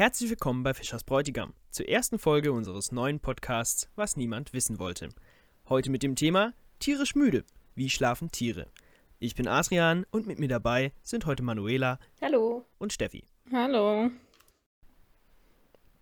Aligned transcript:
Herzlich 0.00 0.30
willkommen 0.30 0.62
bei 0.62 0.72
Fischers 0.72 1.04
Bräutigam, 1.04 1.52
zur 1.68 1.86
ersten 1.86 2.18
Folge 2.18 2.52
unseres 2.52 2.90
neuen 2.90 3.20
Podcasts 3.20 3.86
Was 3.96 4.16
niemand 4.16 4.54
wissen 4.54 4.78
wollte. 4.78 5.10
Heute 5.68 5.90
mit 5.90 6.02
dem 6.02 6.16
Thema 6.16 6.54
Tierisch 6.78 7.14
müde. 7.14 7.44
Wie 7.74 7.90
schlafen 7.90 8.30
Tiere? 8.30 8.68
Ich 9.18 9.34
bin 9.34 9.46
Adrian 9.46 10.06
und 10.10 10.26
mit 10.26 10.38
mir 10.38 10.48
dabei 10.48 10.94
sind 11.02 11.26
heute 11.26 11.42
Manuela 11.42 11.98
Hallo. 12.22 12.64
und 12.78 12.94
Steffi. 12.94 13.24
Hallo. 13.52 14.10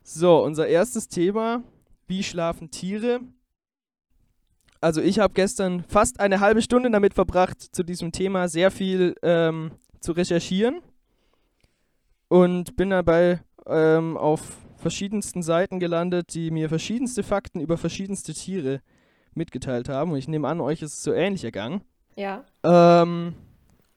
So, 0.04 0.44
unser 0.44 0.68
erstes 0.68 1.08
Thema, 1.08 1.64
wie 2.06 2.22
schlafen 2.22 2.70
Tiere? 2.70 3.18
Also 4.80 5.00
ich 5.00 5.18
habe 5.18 5.34
gestern 5.34 5.82
fast 5.82 6.20
eine 6.20 6.38
halbe 6.38 6.62
Stunde 6.62 6.88
damit 6.92 7.14
verbracht, 7.14 7.60
zu 7.60 7.82
diesem 7.82 8.12
Thema 8.12 8.48
sehr 8.48 8.70
viel 8.70 9.16
ähm, 9.22 9.72
zu 9.98 10.12
recherchieren 10.12 10.82
und 12.28 12.76
bin 12.76 12.90
dabei 12.90 13.42
ähm, 13.69 14.16
auf 14.16 14.59
verschiedensten 14.77 15.43
Seiten 15.43 15.81
gelandet, 15.81 16.35
die 16.35 16.50
mir 16.50 16.68
verschiedenste 16.68 17.22
Fakten 17.22 17.61
über 17.61 17.76
verschiedenste 17.76 18.32
Tiere 18.32 18.81
mitgeteilt 19.35 19.89
haben. 19.89 20.13
Und 20.13 20.18
ich 20.18 20.29
nehme 20.29 20.49
an, 20.49 20.61
euch 20.61 20.82
ist 20.82 20.95
es 20.95 21.03
so 21.03 21.13
ähnlich 21.13 21.45
ergangen. 21.45 21.82
Ja. 22.17 22.45
Ähm, 22.62 23.35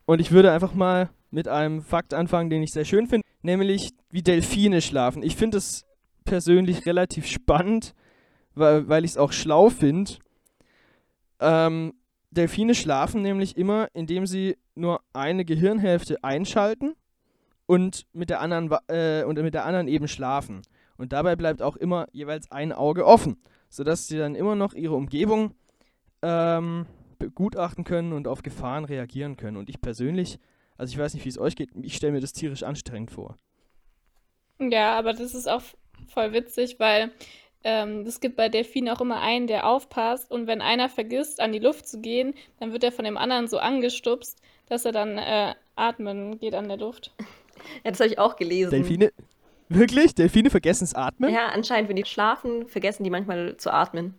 und 0.05 0.19
ich 0.19 0.31
würde 0.31 0.51
einfach 0.51 0.73
mal 0.73 1.09
mit 1.29 1.47
einem 1.47 1.81
Fakt 1.81 2.13
anfangen, 2.13 2.49
den 2.49 2.63
ich 2.63 2.71
sehr 2.71 2.85
schön 2.85 3.07
finde, 3.07 3.25
nämlich 3.41 3.91
wie 4.09 4.21
Delfine 4.21 4.81
schlafen. 4.81 5.23
Ich 5.23 5.35
finde 5.35 5.57
es 5.57 5.85
persönlich 6.25 6.85
relativ 6.85 7.25
spannend, 7.25 7.93
weil, 8.53 8.87
weil 8.89 9.05
ich 9.05 9.11
es 9.11 9.17
auch 9.17 9.31
schlau 9.31 9.69
finde. 9.69 10.11
Ähm, 11.39 11.93
Delfine 12.31 12.75
schlafen 12.75 13.21
nämlich 13.21 13.57
immer, 13.57 13.87
indem 13.93 14.25
sie 14.25 14.57
nur 14.75 15.01
eine 15.13 15.45
Gehirnhälfte 15.45 16.23
einschalten 16.23 16.95
und 17.71 18.05
mit 18.11 18.29
der 18.29 18.41
anderen 18.41 18.69
äh, 18.89 19.23
und 19.23 19.41
mit 19.41 19.53
der 19.53 19.63
anderen 19.63 19.87
eben 19.87 20.09
schlafen. 20.09 20.61
Und 20.97 21.13
dabei 21.13 21.37
bleibt 21.37 21.61
auch 21.61 21.77
immer 21.77 22.05
jeweils 22.11 22.51
ein 22.51 22.73
Auge 22.73 23.05
offen, 23.05 23.37
sodass 23.69 24.07
sie 24.07 24.17
dann 24.17 24.35
immer 24.35 24.55
noch 24.55 24.73
ihre 24.73 24.93
Umgebung 24.93 25.55
ähm, 26.21 26.85
begutachten 27.17 27.85
können 27.85 28.11
und 28.11 28.27
auf 28.27 28.43
Gefahren 28.43 28.83
reagieren 28.83 29.37
können. 29.37 29.55
Und 29.55 29.69
ich 29.69 29.79
persönlich, 29.79 30.37
also 30.77 30.91
ich 30.91 30.99
weiß 30.99 31.13
nicht, 31.13 31.23
wie 31.23 31.29
es 31.29 31.39
euch 31.39 31.55
geht, 31.55 31.69
ich 31.81 31.95
stelle 31.95 32.11
mir 32.11 32.19
das 32.19 32.33
tierisch 32.33 32.63
anstrengend 32.63 33.09
vor. 33.09 33.37
Ja, 34.59 34.99
aber 34.99 35.13
das 35.13 35.33
ist 35.33 35.47
auch 35.47 35.63
voll 36.09 36.33
witzig, 36.33 36.77
weil 36.77 37.11
ähm, 37.63 38.01
es 38.05 38.19
gibt 38.19 38.35
bei 38.35 38.49
Delfinen 38.49 38.93
auch 38.93 38.99
immer 38.99 39.21
einen, 39.21 39.47
der 39.47 39.65
aufpasst 39.65 40.29
und 40.29 40.45
wenn 40.45 40.61
einer 40.61 40.89
vergisst, 40.89 41.39
an 41.39 41.53
die 41.53 41.59
Luft 41.59 41.87
zu 41.87 42.01
gehen, 42.01 42.33
dann 42.59 42.73
wird 42.73 42.83
er 42.83 42.91
von 42.91 43.05
dem 43.05 43.15
anderen 43.15 43.47
so 43.47 43.59
angestupst, 43.59 44.41
dass 44.67 44.83
er 44.83 44.91
dann 44.91 45.17
äh, 45.17 45.55
atmen 45.77 46.37
geht 46.37 46.53
an 46.53 46.67
der 46.67 46.77
Luft. 46.77 47.13
Ja, 47.83 47.91
das 47.91 47.99
habe 47.99 48.09
ich 48.09 48.19
auch 48.19 48.35
gelesen. 48.35 48.71
Delfine, 48.71 49.11
wirklich? 49.69 50.15
Delfine 50.15 50.49
vergessen 50.49 50.85
das 50.85 50.93
Atmen? 50.93 51.33
Ja, 51.33 51.47
anscheinend, 51.47 51.89
wenn 51.89 51.95
die 51.95 52.05
schlafen, 52.05 52.67
vergessen 52.67 53.03
die 53.03 53.09
manchmal 53.09 53.57
zu 53.57 53.71
atmen. 53.71 54.15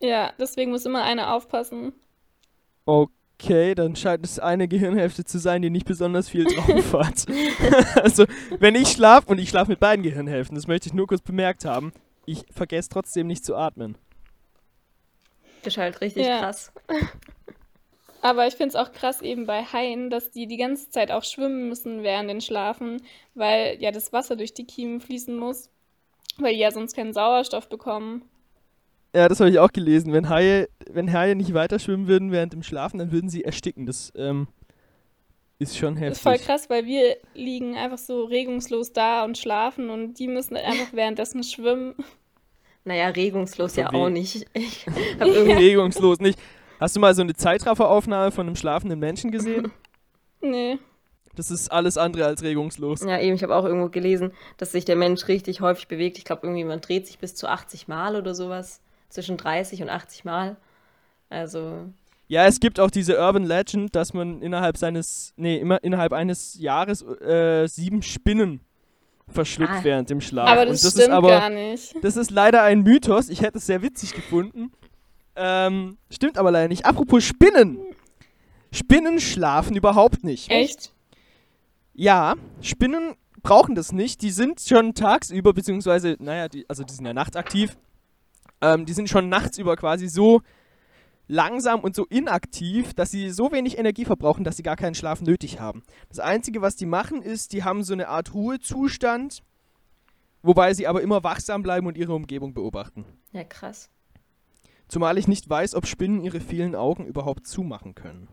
Ja, 0.00 0.32
deswegen 0.38 0.70
muss 0.70 0.84
immer 0.84 1.02
einer 1.02 1.34
aufpassen. 1.34 1.92
Okay, 2.84 3.74
dann 3.74 3.94
scheint 3.94 4.24
es 4.24 4.38
eine 4.38 4.66
Gehirnhälfte 4.68 5.24
zu 5.24 5.38
sein, 5.38 5.62
die 5.62 5.70
nicht 5.70 5.86
besonders 5.86 6.28
viel 6.28 6.44
drauf 6.44 6.92
hat. 6.94 7.26
also, 8.02 8.24
wenn 8.58 8.74
ich 8.74 8.88
schlafe, 8.88 9.28
und 9.28 9.38
ich 9.38 9.48
schlafe 9.48 9.70
mit 9.70 9.80
beiden 9.80 10.02
Gehirnhälften, 10.02 10.56
das 10.56 10.66
möchte 10.66 10.88
ich 10.88 10.94
nur 10.94 11.06
kurz 11.06 11.22
bemerkt 11.22 11.64
haben, 11.64 11.92
ich 12.26 12.44
vergesse 12.50 12.88
trotzdem 12.88 13.26
nicht 13.26 13.44
zu 13.44 13.56
atmen. 13.56 13.96
Das 15.62 15.74
ist 15.74 15.78
halt 15.78 16.00
richtig 16.00 16.26
Ja. 16.26 16.40
krass. 16.40 16.72
Aber 18.22 18.46
ich 18.46 18.54
finde 18.54 18.68
es 18.68 18.76
auch 18.76 18.92
krass 18.92 19.20
eben 19.20 19.46
bei 19.46 19.64
Haien, 19.64 20.08
dass 20.08 20.30
die 20.30 20.46
die 20.46 20.56
ganze 20.56 20.88
Zeit 20.90 21.10
auch 21.10 21.24
schwimmen 21.24 21.68
müssen 21.68 22.04
während 22.04 22.30
den 22.30 22.40
Schlafen, 22.40 23.02
weil 23.34 23.76
ja 23.80 23.90
das 23.90 24.12
Wasser 24.12 24.36
durch 24.36 24.54
die 24.54 24.64
Kiemen 24.64 25.00
fließen 25.00 25.36
muss, 25.36 25.68
weil 26.38 26.54
die 26.54 26.60
ja 26.60 26.70
sonst 26.70 26.94
keinen 26.94 27.12
Sauerstoff 27.12 27.68
bekommen. 27.68 28.22
Ja, 29.14 29.28
das 29.28 29.40
habe 29.40 29.50
ich 29.50 29.58
auch 29.58 29.72
gelesen. 29.72 30.12
Wenn 30.12 30.28
Haie, 30.28 30.68
wenn 30.88 31.12
Haie 31.12 31.34
nicht 31.34 31.52
weiter 31.52 31.80
schwimmen 31.80 32.06
würden 32.06 32.30
während 32.30 32.52
dem 32.52 32.62
Schlafen, 32.62 32.98
dann 32.98 33.10
würden 33.10 33.28
sie 33.28 33.42
ersticken. 33.42 33.86
Das 33.86 34.12
ähm, 34.16 34.46
ist 35.58 35.76
schon 35.76 35.94
Das 35.96 36.02
heftig. 36.02 36.16
ist 36.16 36.22
voll 36.22 36.38
krass, 36.38 36.70
weil 36.70 36.86
wir 36.86 37.16
liegen 37.34 37.76
einfach 37.76 37.98
so 37.98 38.24
regungslos 38.24 38.92
da 38.92 39.24
und 39.24 39.36
schlafen 39.36 39.90
und 39.90 40.14
die 40.20 40.28
müssen 40.28 40.56
einfach 40.56 40.92
währenddessen 40.92 41.42
schwimmen. 41.42 41.96
Naja, 42.84 43.08
regungslos 43.08 43.74
ja 43.76 43.86
Von 43.86 43.94
weh. 43.94 43.98
auch 44.04 44.08
nicht. 44.10 44.46
Ich 44.54 44.86
hab 45.20 45.26
irgendwie 45.26 45.52
Regungslos 45.52 46.20
nicht. 46.20 46.38
Hast 46.82 46.96
du 46.96 47.00
mal 47.00 47.14
so 47.14 47.22
eine 47.22 47.32
Zeitrafferaufnahme 47.34 48.32
von 48.32 48.46
einem 48.48 48.56
schlafenden 48.56 48.98
Menschen 48.98 49.30
gesehen? 49.30 49.70
Nee. 50.44 50.80
Das 51.36 51.52
ist 51.52 51.70
alles 51.70 51.96
andere 51.96 52.26
als 52.26 52.42
regungslos. 52.42 53.00
Ja, 53.02 53.20
eben, 53.20 53.36
ich 53.36 53.44
habe 53.44 53.54
auch 53.54 53.64
irgendwo 53.64 53.88
gelesen, 53.88 54.32
dass 54.56 54.72
sich 54.72 54.84
der 54.84 54.96
Mensch 54.96 55.28
richtig 55.28 55.60
häufig 55.60 55.86
bewegt. 55.86 56.18
Ich 56.18 56.24
glaube, 56.24 56.48
irgendwie 56.48 56.64
man 56.64 56.80
dreht 56.80 57.06
sich 57.06 57.20
bis 57.20 57.36
zu 57.36 57.46
80 57.48 57.86
Mal 57.86 58.16
oder 58.16 58.34
sowas. 58.34 58.80
Zwischen 59.08 59.36
30 59.36 59.82
und 59.82 59.88
80 59.88 60.24
Mal. 60.24 60.56
Also, 61.30 61.84
Ja, 62.26 62.46
es 62.46 62.58
gibt 62.58 62.80
auch 62.80 62.90
diese 62.90 63.20
Urban 63.20 63.44
Legend, 63.44 63.94
dass 63.94 64.14
man 64.14 64.42
innerhalb 64.42 64.76
seines, 64.76 65.32
nee, 65.36 65.58
immer 65.58 65.80
innerhalb 65.84 66.12
eines 66.12 66.58
Jahres 66.58 67.02
äh, 67.02 67.68
sieben 67.68 68.02
Spinnen 68.02 68.60
verschluckt 69.28 69.70
Ah. 69.70 69.84
während 69.84 70.10
dem 70.10 70.20
Schlaf. 70.20 70.48
Aber 70.48 70.66
das, 70.66 70.80
das 70.80 70.90
stimmt 70.90 71.04
ist 71.06 71.12
aber, 71.12 71.28
gar 71.28 71.50
nicht. 71.50 71.94
das 72.02 72.16
ist 72.16 72.32
leider 72.32 72.64
ein 72.64 72.82
Mythos. 72.82 73.28
Ich 73.28 73.42
hätte 73.42 73.58
es 73.58 73.66
sehr 73.66 73.80
witzig 73.80 74.12
gefunden. 74.12 74.72
Ähm, 75.36 75.98
stimmt 76.10 76.38
aber 76.38 76.50
leider 76.50 76.68
nicht. 76.68 76.84
Apropos 76.86 77.24
Spinnen. 77.24 77.78
Spinnen 78.70 79.20
schlafen 79.20 79.76
überhaupt 79.76 80.24
nicht. 80.24 80.50
Echt? 80.50 80.92
Ja, 81.94 82.34
Spinnen 82.60 83.14
brauchen 83.42 83.74
das 83.74 83.92
nicht. 83.92 84.22
Die 84.22 84.30
sind 84.30 84.60
schon 84.60 84.94
tagsüber, 84.94 85.52
beziehungsweise, 85.52 86.16
naja, 86.18 86.48
die, 86.48 86.68
also 86.68 86.84
die 86.84 86.92
sind 86.92 87.04
ja 87.06 87.12
nachtaktiv. 87.12 87.76
Ähm, 88.60 88.86
die 88.86 88.92
sind 88.92 89.08
schon 89.08 89.28
nachts 89.28 89.58
über 89.58 89.76
quasi 89.76 90.08
so 90.08 90.40
langsam 91.28 91.80
und 91.80 91.94
so 91.94 92.06
inaktiv, 92.06 92.94
dass 92.94 93.10
sie 93.10 93.30
so 93.30 93.52
wenig 93.52 93.78
Energie 93.78 94.04
verbrauchen, 94.04 94.44
dass 94.44 94.56
sie 94.56 94.62
gar 94.62 94.76
keinen 94.76 94.94
Schlaf 94.94 95.20
nötig 95.20 95.60
haben. 95.60 95.82
Das 96.08 96.18
Einzige, 96.18 96.62
was 96.62 96.76
die 96.76 96.86
machen, 96.86 97.22
ist, 97.22 97.52
die 97.52 97.64
haben 97.64 97.82
so 97.84 97.92
eine 97.92 98.08
Art 98.08 98.34
Ruhezustand, 98.34 99.42
wobei 100.42 100.74
sie 100.74 100.86
aber 100.86 101.02
immer 101.02 101.24
wachsam 101.24 101.62
bleiben 101.62 101.86
und 101.86 101.96
ihre 101.96 102.14
Umgebung 102.14 102.54
beobachten. 102.54 103.04
ja, 103.32 103.44
krass. 103.44 103.90
Zumal 104.92 105.16
ich 105.16 105.26
nicht 105.26 105.48
weiß, 105.48 105.74
ob 105.74 105.86
Spinnen 105.86 106.20
ihre 106.20 106.38
vielen 106.38 106.74
Augen 106.74 107.06
überhaupt 107.06 107.46
zumachen 107.46 107.94
können. 107.94 108.28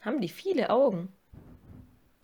Haben 0.00 0.20
die 0.20 0.28
viele 0.28 0.70
Augen? 0.70 1.08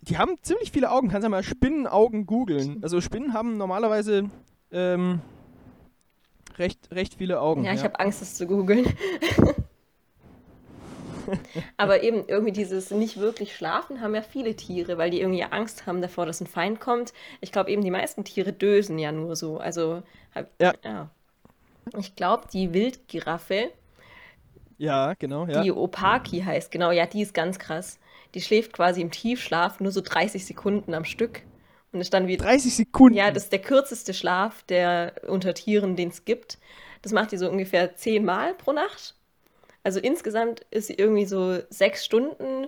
Die 0.03 0.16
haben 0.16 0.36
ziemlich 0.42 0.70
viele 0.70 0.92
Augen. 0.92 1.08
Kannst 1.08 1.25
ja 1.25 1.28
mal 1.28 1.42
Spinnenaugen 1.42 2.25
googeln. 2.26 2.78
Also 2.84 3.00
Spinnen 3.00 3.32
haben 3.32 3.56
normalerweise 3.56 4.31
ähm, 4.70 5.22
recht, 6.56 6.92
recht 6.92 7.14
viele 7.14 7.41
Augen. 7.41 7.64
Ja, 7.64 7.72
ich 7.72 7.82
habe 7.82 7.98
Angst, 7.98 8.20
das 8.22 8.36
zu 8.36 8.47
googeln. 8.47 8.86
Aber 11.76 12.04
eben 12.04 12.22
irgendwie 12.28 12.52
dieses 12.52 12.92
nicht 12.92 13.16
wirklich 13.16 13.56
schlafen 13.56 14.02
haben 14.02 14.14
ja 14.14 14.22
viele 14.22 14.54
Tiere, 14.54 14.98
weil 14.98 15.10
die 15.10 15.20
irgendwie 15.20 15.42
Angst 15.42 15.86
haben 15.86 16.00
davor, 16.00 16.26
dass 16.26 16.41
ein 16.41 16.47
Feind 16.47 16.78
kommt. 16.78 17.12
Ich 17.41 17.50
glaube 17.50 17.72
eben, 17.72 17.82
die 17.82 17.91
meisten 17.91 18.22
Tiere 18.22 18.52
dösen 18.52 19.00
ja 19.00 19.10
nur 19.10 19.34
so. 19.34 19.58
Also, 19.58 20.04
Ja. 20.60 20.75
ja. 20.84 21.10
Ich 21.98 22.15
glaube, 22.16 22.47
die 22.53 22.72
Wildgiraffe, 22.72 23.70
ja, 24.82 25.15
genau. 25.15 25.47
Ja. 25.47 25.62
die 25.62 25.70
Opaki 25.70 26.41
heißt, 26.41 26.72
genau, 26.72 26.91
ja, 26.91 27.06
die 27.06 27.22
ist 27.22 27.34
ganz 27.34 27.60
krass. 27.60 28.00
Die 28.34 28.41
schläft 28.41 28.72
quasi 28.72 29.00
im 29.00 29.12
Tiefschlaf 29.12 29.78
nur 29.78 29.93
so 29.93 30.00
30 30.00 30.44
Sekunden 30.44 30.93
am 30.93 31.04
Stück 31.04 31.43
und 31.93 32.00
ist 32.00 32.12
dann 32.12 32.26
wieder 32.26 32.44
30 32.44 32.75
Sekunden. 32.75 33.16
ja, 33.16 33.31
das 33.31 33.44
ist 33.44 33.53
der 33.53 33.60
kürzeste 33.60 34.12
Schlaf 34.12 34.65
der 34.65 35.12
unter 35.28 35.54
Tieren, 35.54 35.94
den 35.94 36.09
es 36.09 36.25
gibt. 36.25 36.59
Das 37.03 37.12
macht 37.12 37.31
die 37.31 37.37
so 37.37 37.48
ungefähr 37.48 37.94
zehnmal 37.94 38.54
pro 38.54 38.72
Nacht. 38.72 39.14
Also 39.84 40.00
insgesamt 40.00 40.66
ist 40.72 40.88
sie 40.88 40.94
irgendwie 40.94 41.26
so 41.26 41.60
sechs 41.70 42.04
Stunden, 42.04 42.66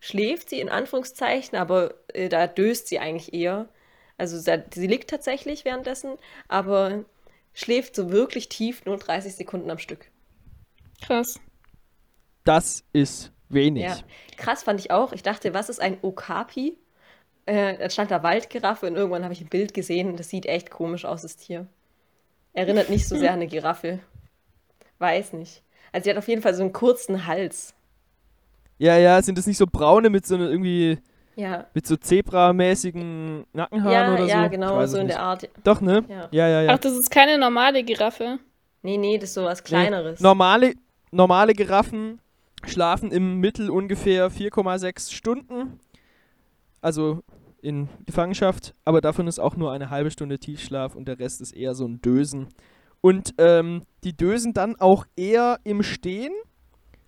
schläft 0.00 0.50
sie 0.50 0.60
in 0.60 0.68
Anführungszeichen, 0.68 1.56
aber 1.56 1.94
äh, 2.08 2.28
da 2.28 2.46
döst 2.46 2.88
sie 2.88 2.98
eigentlich 2.98 3.32
eher. 3.32 3.70
Also 4.18 4.38
sie 4.38 4.86
liegt 4.86 5.08
tatsächlich 5.08 5.64
währenddessen, 5.64 6.12
aber 6.48 7.06
schläft 7.54 7.96
so 7.96 8.10
wirklich 8.10 8.48
tief 8.48 8.84
nur 8.84 8.98
30 8.98 9.34
Sekunden 9.34 9.70
am 9.70 9.78
Stück. 9.78 10.10
Krass. 11.00 11.40
Das 12.44 12.84
ist 12.92 13.32
wenig. 13.48 13.84
Ja, 13.84 13.96
krass 14.36 14.62
fand 14.62 14.80
ich 14.80 14.90
auch. 14.90 15.12
Ich 15.12 15.22
dachte, 15.22 15.54
was 15.54 15.68
ist 15.68 15.80
ein 15.80 15.98
Okapi? 16.02 16.76
Äh, 17.46 17.78
dann 17.78 17.90
stand 17.90 18.10
da 18.10 18.22
Waldgiraffe 18.22 18.86
und 18.86 18.96
irgendwann 18.96 19.22
habe 19.24 19.34
ich 19.34 19.40
ein 19.40 19.48
Bild 19.48 19.74
gesehen. 19.74 20.16
Das 20.16 20.28
sieht 20.30 20.46
echt 20.46 20.70
komisch 20.70 21.04
aus, 21.04 21.22
das 21.22 21.36
Tier. 21.36 21.66
Erinnert 22.52 22.90
nicht 22.90 23.08
so 23.08 23.16
sehr 23.16 23.30
an 23.30 23.36
eine 23.36 23.46
Giraffe. 23.48 24.00
Weiß 24.98 25.32
nicht. 25.34 25.62
Also, 25.92 26.04
sie 26.04 26.10
hat 26.10 26.18
auf 26.18 26.28
jeden 26.28 26.42
Fall 26.42 26.54
so 26.54 26.62
einen 26.62 26.72
kurzen 26.72 27.26
Hals. 27.26 27.74
ja, 28.78 28.96
ja, 28.98 29.22
sind 29.22 29.38
das 29.38 29.46
nicht 29.46 29.58
so 29.58 29.66
braune 29.66 30.10
mit 30.10 30.26
so 30.26 30.34
einer 30.34 30.50
irgendwie 30.50 30.98
Ja, 31.36 31.66
mit 31.74 31.86
so 31.86 31.96
Zebra-mäßigen 31.96 33.44
Nackenhaaren 33.52 33.92
ja, 33.92 34.12
oder 34.14 34.22
so? 34.22 34.28
ja 34.28 34.48
genau, 34.48 34.86
so 34.86 34.98
in 34.98 35.06
nicht. 35.06 35.16
der 35.16 35.22
Art. 35.22 35.48
Doch, 35.64 35.80
ne? 35.80 36.04
Ja. 36.08 36.28
Ja, 36.30 36.48
ja, 36.48 36.62
ja. 36.62 36.72
Ach, 36.72 36.78
das 36.78 36.92
ist 36.92 37.10
keine 37.10 37.38
normale 37.38 37.82
Giraffe. 37.82 38.38
Nee, 38.82 38.98
nee, 38.98 39.18
das 39.18 39.30
ist 39.30 39.34
so 39.34 39.44
was 39.44 39.60
Nee. 39.62 39.68
Kleineres. 39.68 40.20
Normale, 40.20 40.74
normale 41.10 41.54
Giraffen 41.54 42.20
schlafen 42.66 43.10
im 43.10 43.40
Mittel 43.40 43.70
ungefähr 43.70 44.30
4,6 44.30 45.12
Stunden. 45.12 45.80
Also 46.80 47.22
in 47.62 47.88
Gefangenschaft, 48.04 48.74
aber 48.84 49.00
davon 49.00 49.26
ist 49.26 49.38
auch 49.38 49.56
nur 49.56 49.72
eine 49.72 49.88
halbe 49.88 50.10
Stunde 50.10 50.38
Tiefschlaf 50.38 50.94
und 50.94 51.08
der 51.08 51.18
Rest 51.18 51.40
ist 51.40 51.52
eher 51.52 51.74
so 51.74 51.86
ein 51.86 52.00
Dösen. 52.02 52.48
Und 53.00 53.34
ähm, 53.38 53.82
die 54.04 54.16
dösen 54.16 54.52
dann 54.52 54.76
auch 54.76 55.06
eher 55.16 55.58
im 55.64 55.82
Stehen, 55.82 56.32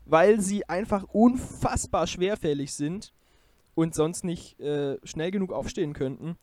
weil 0.06 0.40
sie 0.40 0.68
einfach 0.68 1.04
unfassbar 1.04 2.06
schwerfällig 2.06 2.74
sind 2.74 3.12
und 3.76 3.94
sonst 3.94 4.24
nicht 4.24 4.58
äh, 4.58 4.96
schnell 5.04 5.30
genug 5.30 5.52
aufstehen 5.52 5.92
könnten, 5.92 6.36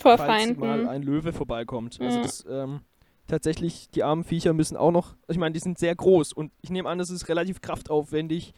Vor 0.00 0.16
falls 0.16 0.32
Feinden. 0.32 0.58
mal 0.58 0.86
ein 0.86 1.02
Löwe 1.02 1.32
vorbeikommt. 1.32 2.00
Also 2.00 2.16
Ja. 2.16 2.22
das, 2.22 2.44
ähm, 2.50 2.80
tatsächlich, 3.28 3.90
die 3.90 4.02
armen 4.02 4.24
Viecher 4.24 4.54
müssen 4.54 4.76
auch 4.76 4.90
noch, 4.90 5.14
ich 5.28 5.36
meine, 5.36 5.52
die 5.52 5.60
sind 5.60 5.78
sehr 5.78 5.94
groß 5.94 6.32
und 6.32 6.50
ich 6.62 6.70
nehme 6.70 6.88
an, 6.88 6.98
das 6.98 7.10
ist 7.10 7.28
relativ 7.28 7.60
kraftaufwendig, 7.60 8.54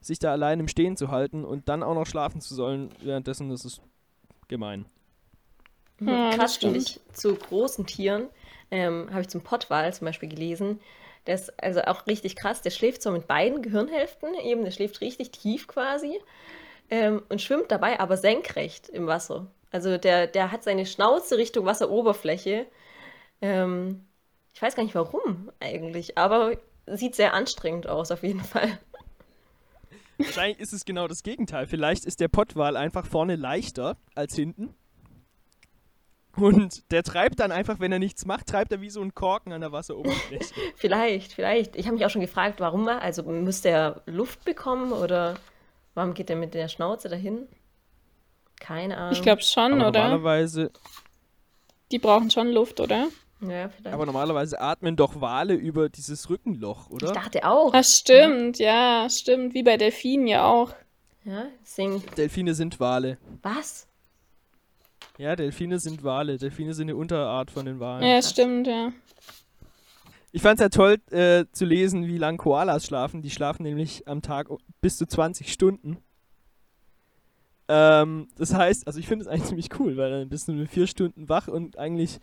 sich 0.00 0.18
da 0.18 0.32
allein 0.32 0.60
im 0.60 0.68
Stehen 0.68 0.96
zu 0.96 1.08
halten 1.10 1.44
und 1.44 1.68
dann 1.68 1.82
auch 1.82 1.94
noch 1.94 2.06
schlafen 2.06 2.40
zu 2.40 2.54
sollen 2.54 2.90
währenddessen, 3.02 3.48
das 3.48 3.64
ist 3.64 3.80
gemein. 4.48 4.84
Mhm. 5.98 6.08
Ja, 6.08 6.36
das 6.36 6.58
Krass 6.58 6.74
ich, 6.76 7.00
zu 7.14 7.34
großen 7.34 7.86
Tieren 7.86 8.28
ähm, 8.70 9.08
habe 9.10 9.22
ich 9.22 9.28
zum 9.28 9.40
Pottwal 9.40 9.94
zum 9.94 10.04
Beispiel 10.04 10.28
gelesen. 10.28 10.78
Der 11.26 11.36
ist 11.36 11.62
also 11.62 11.80
auch 11.82 12.06
richtig 12.06 12.36
krass. 12.36 12.60
Der 12.62 12.70
schläft 12.70 13.00
so 13.00 13.12
mit 13.12 13.28
beiden 13.28 13.62
Gehirnhälften, 13.62 14.34
eben, 14.34 14.64
der 14.64 14.72
schläft 14.72 15.00
richtig 15.00 15.30
tief 15.30 15.68
quasi 15.68 16.20
ähm, 16.92 17.22
und 17.30 17.40
schwimmt 17.40 17.70
dabei 17.70 17.98
aber 18.00 18.18
senkrecht 18.18 18.90
im 18.90 19.06
Wasser. 19.06 19.46
Also 19.70 19.96
der, 19.96 20.26
der 20.26 20.52
hat 20.52 20.62
seine 20.62 20.84
Schnauze 20.84 21.38
Richtung 21.38 21.64
Wasseroberfläche. 21.64 22.66
Ähm, 23.40 24.04
ich 24.52 24.60
weiß 24.60 24.76
gar 24.76 24.82
nicht 24.82 24.94
warum 24.94 25.50
eigentlich, 25.58 26.18
aber 26.18 26.52
sieht 26.86 27.14
sehr 27.14 27.32
anstrengend 27.32 27.88
aus 27.88 28.10
auf 28.10 28.22
jeden 28.22 28.44
Fall. 28.44 28.78
Wahrscheinlich 30.18 30.60
ist 30.60 30.74
es 30.74 30.84
genau 30.84 31.08
das 31.08 31.22
Gegenteil. 31.22 31.66
Vielleicht 31.66 32.04
ist 32.04 32.20
der 32.20 32.28
Pottwal 32.28 32.76
einfach 32.76 33.06
vorne 33.06 33.36
leichter 33.36 33.96
als 34.14 34.34
hinten. 34.34 34.74
Und 36.36 36.92
der 36.92 37.02
treibt 37.02 37.40
dann 37.40 37.52
einfach, 37.52 37.80
wenn 37.80 37.90
er 37.90 37.98
nichts 37.98 38.26
macht, 38.26 38.48
treibt 38.48 38.70
er 38.70 38.82
wie 38.82 38.90
so 38.90 39.00
ein 39.00 39.14
Korken 39.14 39.54
an 39.54 39.62
der 39.62 39.72
Wasseroberfläche. 39.72 40.52
Vielleicht, 40.76 41.32
vielleicht. 41.32 41.74
Ich 41.74 41.86
habe 41.86 41.96
mich 41.96 42.04
auch 42.04 42.10
schon 42.10 42.20
gefragt, 42.20 42.60
warum 42.60 42.86
er, 42.86 43.00
also 43.00 43.22
müsste 43.22 43.70
er 43.70 44.02
Luft 44.04 44.44
bekommen 44.44 44.92
oder 44.92 45.36
warum 45.94 46.14
geht 46.14 46.30
er 46.30 46.36
mit 46.36 46.54
der 46.54 46.68
Schnauze 46.68 47.08
dahin? 47.08 47.46
Keine 48.60 48.96
Ahnung. 48.96 49.12
Ich 49.12 49.22
glaube 49.22 49.42
schon, 49.42 49.72
aber 49.74 49.88
oder? 49.88 50.00
normalerweise, 50.04 50.70
Die 51.90 51.98
brauchen 51.98 52.30
schon 52.30 52.50
Luft, 52.52 52.80
oder? 52.80 53.08
Ja, 53.40 53.68
vielleicht. 53.70 53.88
aber 53.92 54.06
normalerweise 54.06 54.60
atmen 54.60 54.94
doch 54.94 55.20
Wale 55.20 55.54
über 55.54 55.88
dieses 55.88 56.30
Rückenloch, 56.30 56.86
ich 56.86 56.92
oder? 56.94 57.12
dachte 57.12 57.44
auch. 57.44 57.74
Ah, 57.74 57.82
stimmt, 57.82 58.58
ja, 58.58 59.08
stimmt. 59.10 59.52
Wie 59.54 59.64
bei 59.64 59.76
Delfinen 59.76 60.28
ja 60.28 60.44
auch. 60.44 60.72
Ja, 61.24 61.46
deswegen, 61.60 62.04
Delfine 62.16 62.54
sind 62.54 62.78
Wale. 62.78 63.18
was? 63.42 63.88
Ja, 65.18 65.34
Delfine 65.36 65.78
sind 65.80 66.04
Wale. 66.04 66.38
Delfine 66.38 66.72
sind 66.72 66.88
eine 66.88 66.96
Unterart 66.96 67.50
von 67.50 67.66
den 67.66 67.80
Walen. 67.80 68.06
Ja, 68.06 68.22
stimmt, 68.22 68.66
ja. 68.68 68.92
Ich 70.32 70.40
fand 70.42 70.58
es 70.58 70.62
ja 70.64 70.68
toll 70.70 70.96
äh, 71.10 71.44
zu 71.52 71.64
lesen, 71.66 72.06
wie 72.06 72.16
lang 72.18 72.38
Koalas 72.38 72.86
schlafen. 72.86 73.20
Die 73.22 73.30
schlafen 73.30 73.62
nämlich 73.64 74.08
am 74.08 74.22
Tag 74.22 74.48
bis 74.80 74.96
zu 74.96 75.06
20 75.06 75.52
Stunden. 75.52 75.98
Ähm, 77.68 78.28
das 78.36 78.54
heißt, 78.54 78.86
also 78.86 78.98
ich 78.98 79.06
finde 79.06 79.24
es 79.24 79.28
eigentlich 79.28 79.44
ziemlich 79.48 79.68
cool, 79.78 79.96
weil 79.96 80.10
dann 80.10 80.28
bist 80.28 80.48
du 80.48 80.52
nur 80.52 80.66
vier 80.66 80.86
Stunden 80.86 81.28
wach 81.28 81.48
und 81.48 81.78
eigentlich 81.78 82.18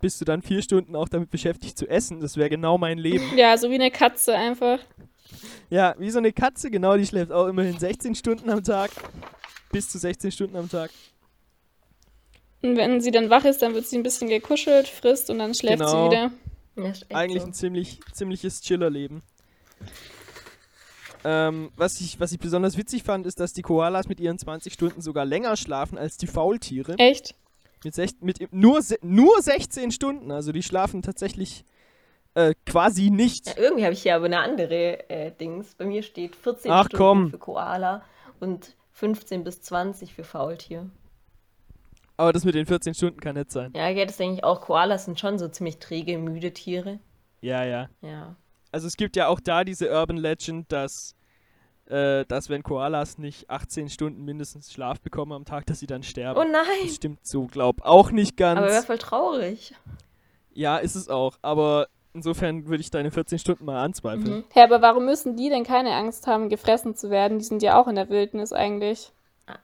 bist 0.00 0.20
du 0.20 0.24
dann 0.24 0.42
vier 0.42 0.60
Stunden 0.62 0.96
auch 0.96 1.08
damit 1.08 1.30
beschäftigt 1.30 1.78
zu 1.78 1.88
essen. 1.88 2.20
Das 2.20 2.36
wäre 2.36 2.50
genau 2.50 2.76
mein 2.76 2.98
Leben. 2.98 3.24
Ja, 3.36 3.56
so 3.56 3.70
wie 3.70 3.76
eine 3.76 3.90
Katze 3.90 4.34
einfach. 4.34 4.80
Ja, 5.70 5.94
wie 5.98 6.10
so 6.10 6.18
eine 6.18 6.32
Katze, 6.32 6.70
genau, 6.70 6.96
die 6.96 7.06
schläft 7.06 7.32
auch 7.32 7.46
immerhin 7.46 7.78
16 7.78 8.14
Stunden 8.14 8.50
am 8.50 8.62
Tag. 8.62 8.90
Bis 9.72 9.88
zu 9.88 9.98
16 9.98 10.30
Stunden 10.32 10.56
am 10.56 10.68
Tag. 10.68 10.90
Und 12.62 12.76
wenn 12.76 13.00
sie 13.00 13.10
dann 13.10 13.30
wach 13.30 13.44
ist, 13.44 13.62
dann 13.62 13.74
wird 13.74 13.86
sie 13.86 13.96
ein 13.96 14.02
bisschen 14.02 14.28
gekuschelt, 14.28 14.88
frisst 14.88 15.30
und 15.30 15.38
dann 15.38 15.54
schläft 15.54 15.78
Genau. 15.80 16.10
sie 16.10 16.16
wieder. 16.16 16.30
Eigentlich 16.76 17.42
so. 17.42 17.48
ein 17.48 17.54
ziemlich, 17.54 18.00
ziemliches 18.12 18.60
Chillerleben. 18.60 19.22
Ähm, 21.24 21.70
was, 21.76 22.00
ich, 22.00 22.20
was 22.20 22.32
ich 22.32 22.38
besonders 22.38 22.76
witzig 22.76 23.02
fand, 23.02 23.26
ist, 23.26 23.40
dass 23.40 23.52
die 23.52 23.62
Koalas 23.62 24.08
mit 24.08 24.20
ihren 24.20 24.38
20 24.38 24.72
Stunden 24.72 25.00
sogar 25.00 25.24
länger 25.24 25.56
schlafen 25.56 25.96
als 25.96 26.18
die 26.18 26.26
Faultiere. 26.26 26.96
Echt? 26.98 27.34
Mit, 27.82 27.94
sech, 27.94 28.12
mit 28.20 28.52
nur, 28.52 28.80
nur 29.02 29.42
16 29.42 29.90
Stunden. 29.90 30.30
Also 30.30 30.52
die 30.52 30.62
schlafen 30.62 31.02
tatsächlich 31.02 31.64
äh, 32.34 32.54
quasi 32.66 33.10
nicht. 33.10 33.46
Ja, 33.46 33.54
irgendwie 33.56 33.84
habe 33.84 33.94
ich 33.94 34.02
hier 34.02 34.16
aber 34.16 34.26
eine 34.26 34.40
andere 34.40 35.08
äh, 35.08 35.32
Dings. 35.32 35.74
Bei 35.76 35.86
mir 35.86 36.02
steht 36.02 36.36
14 36.36 36.70
Ach, 36.70 36.86
Stunden 36.86 36.96
komm. 36.96 37.30
für 37.30 37.38
Koala 37.38 38.02
und 38.40 38.76
15 38.92 39.44
bis 39.44 39.62
20 39.62 40.14
für 40.14 40.24
Faultier. 40.24 40.90
Aber 42.16 42.32
das 42.32 42.44
mit 42.44 42.54
den 42.54 42.66
14 42.66 42.94
Stunden 42.94 43.20
kann 43.20 43.34
nicht 43.34 43.50
sein. 43.50 43.72
Ja, 43.74 43.88
ja, 43.88 44.04
das 44.04 44.16
denke 44.16 44.36
ich 44.36 44.44
auch. 44.44 44.60
Koalas 44.60 45.04
sind 45.04 45.18
schon 45.18 45.38
so 45.38 45.48
ziemlich 45.48 45.78
träge, 45.78 46.16
müde 46.18 46.52
Tiere. 46.52 47.00
Ja, 47.40 47.64
ja. 47.64 47.88
Ja. 48.02 48.36
Also 48.70 48.86
es 48.86 48.96
gibt 48.96 49.16
ja 49.16 49.28
auch 49.28 49.40
da 49.40 49.64
diese 49.64 49.90
Urban 49.90 50.16
Legend, 50.16 50.70
dass, 50.70 51.14
äh, 51.86 52.24
dass 52.26 52.48
wenn 52.48 52.62
Koalas 52.62 53.18
nicht 53.18 53.50
18 53.50 53.88
Stunden 53.88 54.24
mindestens 54.24 54.72
Schlaf 54.72 55.00
bekommen 55.00 55.32
am 55.32 55.44
Tag, 55.44 55.66
dass 55.66 55.80
sie 55.80 55.86
dann 55.86 56.02
sterben. 56.02 56.40
Oh 56.40 56.44
nein! 56.44 56.64
Das 56.82 56.94
stimmt 56.94 57.26
so, 57.26 57.46
glaub 57.46 57.82
auch 57.82 58.10
nicht 58.10 58.36
ganz. 58.36 58.58
Aber 58.58 58.68
wäre 58.68 58.82
voll 58.82 58.98
traurig. 58.98 59.74
Ja, 60.52 60.78
ist 60.78 60.94
es 60.94 61.08
auch. 61.08 61.36
Aber 61.42 61.88
insofern 62.14 62.66
würde 62.66 62.80
ich 62.80 62.90
deine 62.90 63.10
14 63.10 63.38
Stunden 63.38 63.64
mal 63.64 63.82
anzweifeln. 63.82 64.38
Mhm. 64.38 64.44
Hä, 64.52 64.62
aber 64.62 64.80
warum 64.80 65.04
müssen 65.04 65.36
die 65.36 65.48
denn 65.48 65.64
keine 65.64 65.94
Angst 65.94 66.26
haben, 66.26 66.48
gefressen 66.48 66.94
zu 66.94 67.10
werden? 67.10 67.38
Die 67.38 67.44
sind 67.44 67.62
ja 67.62 67.80
auch 67.80 67.88
in 67.88 67.96
der 67.96 68.08
Wildnis 68.08 68.52
eigentlich. 68.52 69.12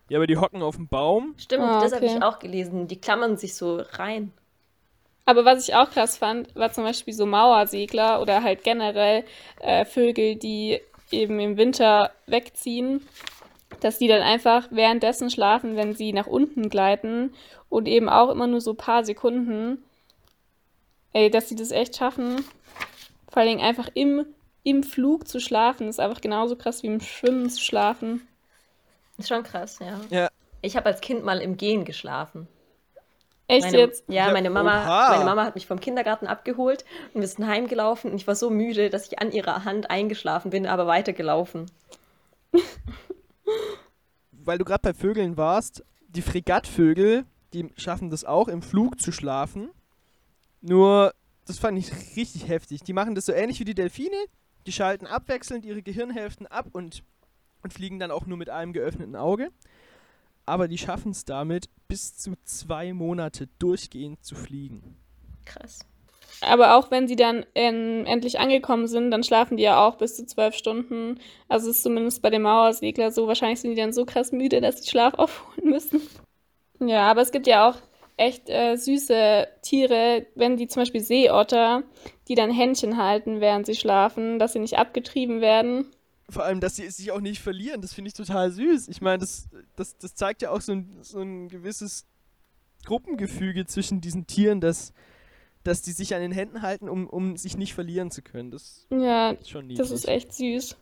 Ja, 0.09 0.19
aber 0.19 0.27
die 0.27 0.37
hocken 0.37 0.63
auf 0.63 0.77
dem 0.77 0.89
Baum. 0.89 1.35
Stimmt, 1.39 1.65
Ah, 1.65 1.81
das 1.81 1.93
habe 1.93 2.05
okay. 2.05 2.17
ich 2.17 2.23
auch 2.23 2.39
gelesen. 2.39 2.87
Die 2.89 3.01
klammern 3.01 3.37
sich 3.37 3.55
so 3.55 3.83
rein. 3.93 4.33
Aber 5.25 5.45
was 5.45 5.69
ich 5.69 5.75
auch 5.75 5.91
krass 5.91 6.17
fand, 6.17 6.55
war 6.57 6.73
zum 6.73 6.85
Beispiel 6.85 7.15
so 7.15 7.25
Mauersegler 7.25 8.21
oder 8.21 8.43
halt 8.43 8.65
generell 8.65 9.25
äh, 9.61 9.85
Vögel, 9.85 10.37
die 10.37 10.81
eben 11.11 11.39
im 11.41 11.57
Winter 11.57 12.11
wegziehen, 12.27 13.07
dass 13.81 13.99
die 13.99 14.09
dann 14.09 14.23
einfach 14.23 14.69
währenddessen 14.71 15.31
schlafen, 15.31 15.77
wenn 15.77 15.95
sie 15.95 16.13
nach 16.13 16.27
unten 16.27 16.69
gleiten 16.69 17.33
und 17.69 17.87
eben 17.87 18.09
auch 18.09 18.31
immer 18.31 18.47
nur 18.47 18.61
so 18.61 18.73
ein 18.73 18.77
paar 18.77 19.05
Sekunden. 19.05 19.83
Ey, 21.13 21.31
dass 21.31 21.49
sie 21.49 21.57
das 21.57 21.71
echt 21.71 21.97
schaffen. 21.97 22.45
Vor 23.29 23.39
allen 23.39 23.49
Dingen 23.49 23.61
einfach 23.67 23.89
im, 23.95 24.27
im 24.65 24.83
Flug 24.83 25.29
zu 25.29 25.41
schlafen, 25.41 25.89
ist 25.89 26.01
einfach 26.01 26.21
genauso 26.21 26.57
krass 26.57 26.83
wie 26.83 26.89
im 26.89 27.01
Schwimmen 27.01 27.49
zu 27.51 27.61
schlafen. 27.63 28.27
Ist 29.21 29.29
schon 29.29 29.43
krass, 29.43 29.79
ja. 29.81 30.01
Ja. 30.11 30.29
Ich 30.63 30.77
habe 30.77 30.87
als 30.87 31.01
Kind 31.01 31.25
mal 31.25 31.41
im 31.41 31.57
Gehen 31.57 31.85
geschlafen. 31.85 32.49
Echt 33.47 33.65
Meine, 33.67 33.79
jetzt? 33.79 34.05
Ja, 34.07 34.31
meine 34.33 34.49
Mama, 34.49 34.85
oha. 34.85 35.11
meine 35.11 35.25
Mama 35.25 35.45
hat 35.45 35.57
mich 35.57 35.67
vom 35.67 35.81
Kindergarten 35.81 36.27
abgeholt 36.29 36.85
und 37.15 37.21
wir 37.21 37.27
sind 37.27 37.47
heimgelaufen 37.47 38.13
und 38.13 38.17
ich 38.17 38.27
war 38.27 38.37
so 38.37 38.49
müde, 38.49 38.91
dass 38.91 39.09
ich 39.09 39.19
an 39.19 39.33
ihrer 39.33 39.65
Hand 39.65 39.91
eingeschlafen 39.91 40.51
bin, 40.51 40.67
aber 40.67 40.87
weitergelaufen. 40.87 41.67
Weil 44.31 44.59
du 44.59 44.65
gerade 44.65 44.83
bei 44.83 44.95
Vögeln 44.95 45.37
warst, 45.37 45.85
die 46.09 46.23
Fregattvögel, 46.23 47.25
die 47.53 47.71
schaffen 47.77 48.11
das 48.11 48.25
auch, 48.25 48.47
im 48.47 48.63
Flug 48.63 49.01
zu 49.01 49.11
schlafen. 49.11 49.71
Nur, 50.61 51.13
das 51.47 51.59
fand 51.59 51.77
ich 51.77 51.91
richtig 52.17 52.47
heftig. 52.49 52.83
Die 52.83 52.93
machen 52.93 53.17
das 53.17 53.27
so 53.27 53.33
ähnlich 53.33 53.59
wie 53.59 53.65
die 53.65 53.75
Delfine. 53.75 54.17
Die 54.67 54.73
schalten 54.73 55.07
abwechselnd 55.07 55.65
ihre 55.65 55.83
Gehirnhälften 55.83 56.47
ab 56.47 56.67
und, 56.73 57.03
und 57.63 57.73
fliegen 57.73 57.99
dann 57.99 58.11
auch 58.11 58.27
nur 58.27 58.39
mit 58.39 58.51
einem 58.51 58.73
geöffneten 58.73 59.17
Auge. 59.17 59.51
Aber 60.47 60.69
die 60.69 60.79
schaffen 60.79 61.13
es 61.13 61.25
damit, 61.25 61.69
bis 61.89 62.17
zu 62.17 62.35
zwei 62.45 62.93
Monate 62.93 63.49
durchgehend 63.59 64.25
zu 64.25 64.35
fliegen. 64.35 64.97
Krass. 65.45 65.81
Aber 66.41 66.77
auch 66.77 66.91
wenn 66.91 67.07
sie 67.07 67.17
dann 67.17 67.45
ähm, 67.55 68.05
endlich 68.07 68.39
angekommen 68.39 68.87
sind, 68.87 69.11
dann 69.11 69.23
schlafen 69.23 69.57
die 69.57 69.63
ja 69.63 69.87
auch 69.87 69.97
bis 69.97 70.17
zu 70.17 70.25
zwölf 70.25 70.55
Stunden. 70.55 71.21
Also 71.49 71.71
ist 71.71 71.83
zumindest 71.83 72.23
bei 72.23 72.31
dem 72.31 72.43
Mauersegler 72.43 73.11
so. 73.11 73.27
Wahrscheinlich 73.27 73.61
sind 73.61 73.73
die 73.73 73.81
dann 73.81 73.93
so 73.93 74.07
krass 74.07 74.33
müde, 74.33 74.61
dass 74.61 74.83
sie 74.83 74.91
Schlaf 74.91 75.15
aufholen 75.15 75.69
müssen. 75.71 76.01
Ja, 76.81 77.11
aber 77.11 77.21
es 77.21 77.31
gibt 77.31 77.47
ja 77.47 77.69
auch 77.69 77.77
echt 78.17 78.49
äh, 78.49 78.77
süße 78.77 79.49
Tiere, 79.63 80.27
wenn 80.35 80.57
die 80.57 80.69
zum 80.69 80.83
Beispiel 80.83 81.01
Seeotter, 81.01 81.83
die 82.29 82.35
dann 82.35 82.51
Händchen 82.51 82.97
halten, 82.97 83.41
während 83.41 83.67
sie 83.67 83.75
schlafen, 83.75 84.39
dass 84.39 84.53
sie 84.53 84.59
nicht 84.59 84.79
abgetrieben 84.79 85.41
werden. 85.41 85.91
Vor 86.31 86.45
allem, 86.45 86.61
dass 86.61 86.77
sie 86.77 86.89
sich 86.91 87.11
auch 87.13 87.21
nicht 87.21 87.41
verlieren, 87.41 87.81
das 87.83 87.93
finde 87.93 88.09
ich 88.09 88.15
total 88.15 88.51
süß. 88.51 88.89
Ich 88.89 89.01
meine, 89.01 89.19
das, 89.19 89.49
das, 89.77 89.97
das 89.99 90.15
zeigt 90.15 90.43
ja 90.43 90.51
auch 90.51 90.61
so 90.61 90.73
ein, 90.73 90.99
so 91.03 91.21
ein 91.21 91.49
gewisses 91.49 92.07
Gruppengefüge 92.85 93.67
zwischen 93.67 94.01
diesen 94.01 94.27
Tieren, 94.27 94.61
dass, 94.61 94.93
dass 95.65 95.83
die 95.83 95.93
sich 95.93 96.15
an 96.15 96.21
den 96.21 96.33
Händen 96.33 96.63
halten, 96.63 96.89
um, 96.89 97.07
um 97.09 97.37
sich 97.37 97.57
nicht 97.57 97.75
verlieren 97.75 98.11
zu 98.11 98.23
können. 98.23 98.51
Das 98.51 98.87
Ja, 98.91 99.31
ist 99.33 99.51
schon 99.51 99.67
niedlich. 99.67 99.79
das 99.79 99.91
ist 99.91 100.09
echt 100.09 100.33
süß. 100.33 100.77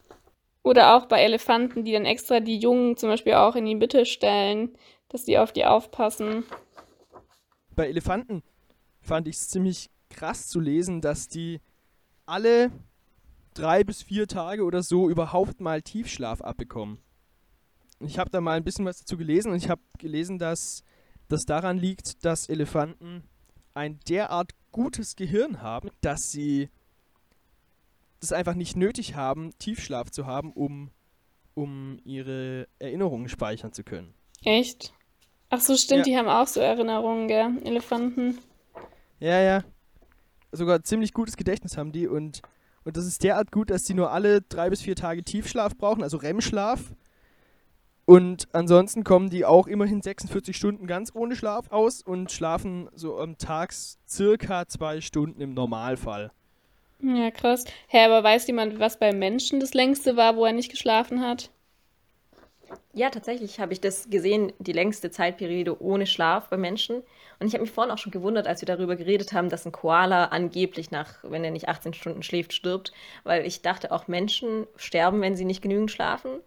Oder 0.62 0.97
auch 0.97 1.07
bei 1.07 1.23
Elefanten, 1.23 1.85
die 1.85 1.93
dann 1.93 2.05
extra 2.05 2.40
die 2.40 2.59
Jungen 2.59 2.97
zum 2.97 3.09
Beispiel 3.09 3.35
auch 3.35 3.57
in 3.57 3.64
die 3.64 3.75
Mitte 3.75 4.05
stellen, 4.05 4.76
dass 5.09 5.25
die 5.25 5.38
auf 5.38 5.52
die 5.52 5.64
aufpassen. 5.64 6.45
Bei 7.75 7.88
Elefanten 7.88 8.43
fand 9.00 9.28
ich 9.28 9.37
es 9.37 9.49
ziemlich 9.49 9.90
krass 10.11 10.49
zu 10.49 10.61
lesen, 10.61 11.00
dass 11.00 11.28
die 11.28 11.61
alle 12.26 12.71
drei 13.58 13.84
bis 13.84 14.02
vier 14.02 14.26
Tage 14.28 14.64
oder 14.64 14.82
so 14.82 15.10
überhaupt 15.10 15.60
mal 15.60 15.82
Tiefschlaf 15.82 16.40
abbekommen. 16.40 16.98
Ich 18.00 18.18
habe 18.18 18.30
da 18.30 18.40
mal 18.40 18.56
ein 18.56 18.64
bisschen 18.64 18.84
was 18.84 18.98
dazu 18.98 19.16
gelesen 19.16 19.50
und 19.50 19.56
ich 19.56 19.68
habe 19.68 19.80
gelesen, 19.98 20.38
dass 20.38 20.84
das 21.28 21.42
daran 21.44 21.76
liegt, 21.78 22.24
dass 22.24 22.48
Elefanten 22.48 23.24
ein 23.74 23.98
derart 24.08 24.52
gutes 24.70 25.16
Gehirn 25.16 25.60
haben, 25.62 25.90
dass 26.00 26.30
sie 26.30 26.68
das 28.20 28.32
einfach 28.32 28.54
nicht 28.54 28.76
nötig 28.76 29.14
haben, 29.14 29.52
Tiefschlaf 29.58 30.10
zu 30.10 30.26
haben, 30.26 30.52
um, 30.52 30.90
um 31.54 31.98
ihre 32.04 32.68
Erinnerungen 32.78 33.28
speichern 33.28 33.72
zu 33.72 33.82
können. 33.84 34.14
Echt? 34.44 34.92
Ach 35.50 35.60
so, 35.60 35.76
stimmt, 35.76 36.06
Ja. 36.06 36.12
die 36.12 36.16
haben 36.16 36.28
auch 36.28 36.46
so 36.46 36.60
Erinnerungen, 36.60 37.26
gell? 37.28 37.58
Elefanten. 37.64 38.38
Ja, 39.18 39.40
ja. 39.40 39.64
Sogar 40.52 40.82
ziemlich 40.82 41.12
gutes 41.12 41.36
Gedächtnis 41.36 41.76
haben 41.76 41.92
die 41.92 42.06
und, 42.06 42.42
und 42.88 42.97
das 42.97 43.04
ist 43.04 43.23
derart 43.23 43.52
gut, 43.52 43.68
dass 43.68 43.83
die 43.83 43.92
nur 43.92 44.12
alle 44.12 44.40
drei 44.40 44.71
bis 44.71 44.80
vier 44.80 44.97
Tage 44.97 45.23
Tiefschlaf 45.23 45.76
brauchen, 45.76 46.02
also 46.02 46.16
REM-Schlaf. 46.16 46.95
Und 48.07 48.49
ansonsten 48.52 49.04
kommen 49.04 49.28
die 49.28 49.45
auch 49.45 49.66
immerhin 49.66 50.00
46 50.00 50.57
Stunden 50.57 50.87
ganz 50.87 51.11
ohne 51.14 51.37
Schlaf 51.37 51.71
aus 51.71 52.00
und 52.00 52.33
schlafen 52.33 52.88
so 52.95 53.18
am 53.18 53.37
Tag 53.37 53.75
circa 54.09 54.66
zwei 54.68 55.02
Stunden 55.02 55.42
im 55.42 55.52
Normalfall. 55.52 56.33
Ja, 57.02 57.30
krass. 57.30 57.66
Hä, 57.88 58.07
aber 58.07 58.25
weiß 58.25 58.47
jemand, 58.47 58.80
was 58.80 58.99
beim 58.99 59.18
Menschen 59.18 59.61
das 59.61 59.75
längste 59.75 60.16
war, 60.16 60.37
wo 60.37 60.47
er 60.47 60.54
nicht 60.54 60.71
geschlafen 60.71 61.21
hat? 61.21 61.50
Ja, 62.92 63.10
tatsächlich 63.10 63.60
habe 63.60 63.72
ich 63.72 63.80
das 63.80 64.10
gesehen, 64.10 64.52
die 64.58 64.72
längste 64.72 65.10
Zeitperiode 65.10 65.80
ohne 65.82 66.06
Schlaf 66.06 66.48
bei 66.48 66.56
Menschen. 66.56 67.02
Und 67.40 67.46
ich 67.46 67.52
habe 67.54 67.62
mich 67.62 67.70
vorhin 67.70 67.92
auch 67.92 67.98
schon 67.98 68.10
gewundert, 68.12 68.46
als 68.46 68.60
wir 68.62 68.66
darüber 68.66 68.96
geredet 68.96 69.32
haben, 69.32 69.48
dass 69.48 69.64
ein 69.66 69.72
Koala 69.72 70.26
angeblich 70.26 70.90
nach, 70.90 71.18
wenn 71.22 71.44
er 71.44 71.50
nicht 71.52 71.68
18 71.68 71.94
Stunden 71.94 72.22
schläft, 72.22 72.52
stirbt. 72.52 72.92
Weil 73.25 73.46
ich 73.46 73.62
dachte, 73.62 73.92
auch 73.92 74.08
Menschen 74.08 74.66
sterben, 74.76 75.20
wenn 75.20 75.37
sie 75.37 75.44
nicht 75.44 75.62
genügend 75.62 75.90
schlafen. 75.90 76.40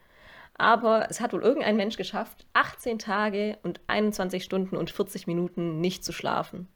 Aber 0.55 1.07
es 1.09 1.21
hat 1.21 1.33
wohl 1.33 1.41
irgendein 1.41 1.77
Mensch 1.77 1.95
geschafft, 1.97 2.45
18 2.53 2.99
Tage 2.99 3.57
und 3.63 3.79
21 3.87 4.43
Stunden 4.43 4.75
und 4.77 4.91
40 4.91 5.25
Minuten 5.27 5.79
nicht 5.79 6.03
zu 6.03 6.11
schlafen. 6.11 6.67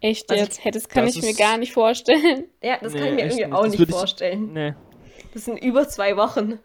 Echt 0.00 0.28
Also 0.30 0.42
jetzt? 0.42 0.64
Hä, 0.64 0.72
das 0.72 0.88
kann 0.88 1.06
das 1.06 1.14
ich 1.16 1.22
mir 1.22 1.34
gar 1.34 1.58
nicht 1.58 1.72
vorstellen. 1.72 2.48
Ja, 2.62 2.76
das 2.82 2.92
kann 2.92 3.02
Nee, 3.02 3.08
ich 3.10 3.14
mir 3.14 3.20
irgendwie 3.22 3.44
nicht. 3.44 3.52
auch 3.52 3.62
Das 3.62 3.70
nicht 3.70 3.78
würde 3.78 3.90
ich- 3.92 3.96
vorstellen. 3.96 4.52
Nee. 4.52 4.74
Das 5.32 5.44
sind 5.44 5.58
über 5.62 5.88
zwei 5.88 6.16
Wochen. 6.16 6.58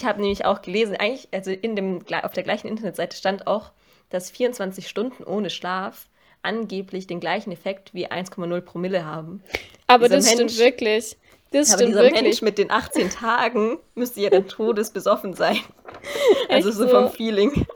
Ich 0.00 0.06
habe 0.06 0.18
nämlich 0.22 0.46
auch 0.46 0.62
gelesen, 0.62 0.96
eigentlich, 0.96 1.28
also 1.30 1.50
in 1.50 1.76
dem, 1.76 2.00
auf 2.22 2.32
der 2.32 2.42
gleichen 2.42 2.68
Internetseite 2.68 3.14
stand 3.18 3.46
auch, 3.46 3.70
dass 4.08 4.30
24 4.30 4.88
Stunden 4.88 5.24
ohne 5.24 5.50
Schlaf 5.50 6.08
angeblich 6.40 7.06
den 7.06 7.20
gleichen 7.20 7.52
Effekt 7.52 7.92
wie 7.92 8.10
1,0 8.10 8.60
Promille 8.62 9.04
haben. 9.04 9.42
Aber 9.86 10.06
Dieser 10.08 10.16
das 10.16 10.26
stimmt 10.26 10.38
Mensch- 10.52 10.58
wirklich. 10.58 11.18
Das 11.52 11.68
Aber 11.70 11.78
stimmt 11.80 11.90
dieser 11.92 12.02
wirklich. 12.04 12.22
Mensch 12.22 12.40
mit 12.42 12.56
den 12.56 12.70
18 12.70 13.10
Tagen 13.10 13.78
müsste 13.94 14.20
ja 14.22 14.30
dann 14.30 14.48
todesbesoffen 14.48 15.34
sein. 15.34 15.58
Also 16.48 16.70
so 16.70 16.84
so? 16.84 16.88
vom 16.88 17.10
Feeling. 17.10 17.66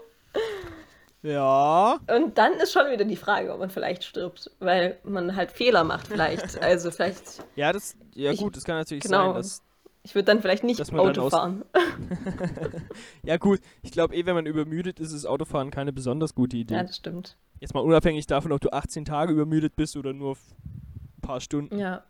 Ja. 1.23 1.99
Und 2.09 2.39
dann 2.39 2.55
ist 2.55 2.73
schon 2.73 2.91
wieder 2.91 3.05
die 3.05 3.17
Frage, 3.17 3.53
ob 3.53 3.59
man 3.59 3.71
vielleicht 3.71 4.05
stirbt, 4.05 4.51
weil 4.61 4.99
man 5.05 5.37
halt 5.37 5.53
Fehler 5.53 5.85
macht 5.85 6.07
vielleicht. 6.09 6.59
Also 6.63 6.91
vielleicht, 6.91 7.23
Ja, 7.57 7.73
das, 7.73 7.97
ja 8.15 8.31
Ich- 8.33 8.41
gut, 8.41 8.57
das 8.57 8.65
kann 8.65 8.77
natürlich 8.77 9.05
genau. 9.05 9.27
sein, 9.33 9.35
dass 9.35 9.63
ich 10.05 10.15
würde 10.15 10.27
dann 10.27 10.43
vielleicht 10.43 10.65
nicht 10.65 10.81
Auto 10.93 11.31
fahren. 11.31 11.65
Ja 13.25 13.39
gut, 13.39 13.61
ich 13.83 13.91
glaube 13.91 14.15
eh, 14.15 14.27
wenn 14.27 14.35
man 14.35 14.45
übermüdet 14.45 15.01
ist, 15.01 15.13
ist 15.13 15.25
Autofahren 15.25 15.71
keine 15.71 15.93
besonders 15.93 16.35
gute 16.35 16.59
Idee. 16.59 16.75
Ja, 16.75 16.83
das 16.83 16.97
stimmt. 16.97 17.37
Jetzt 17.59 17.73
mal 17.73 17.81
unabhängig 17.81 18.27
davon, 18.27 18.53
ob 18.53 18.61
du 18.61 18.71
18 18.71 19.07
Tage 19.07 19.33
übermüdet 19.33 19.77
bist 19.77 19.97
oder 19.97 20.13
nur 20.13 20.37
ein 20.37 21.21
paar 21.23 21.41
Stunden. 21.41 21.79
Ja. 21.79 22.05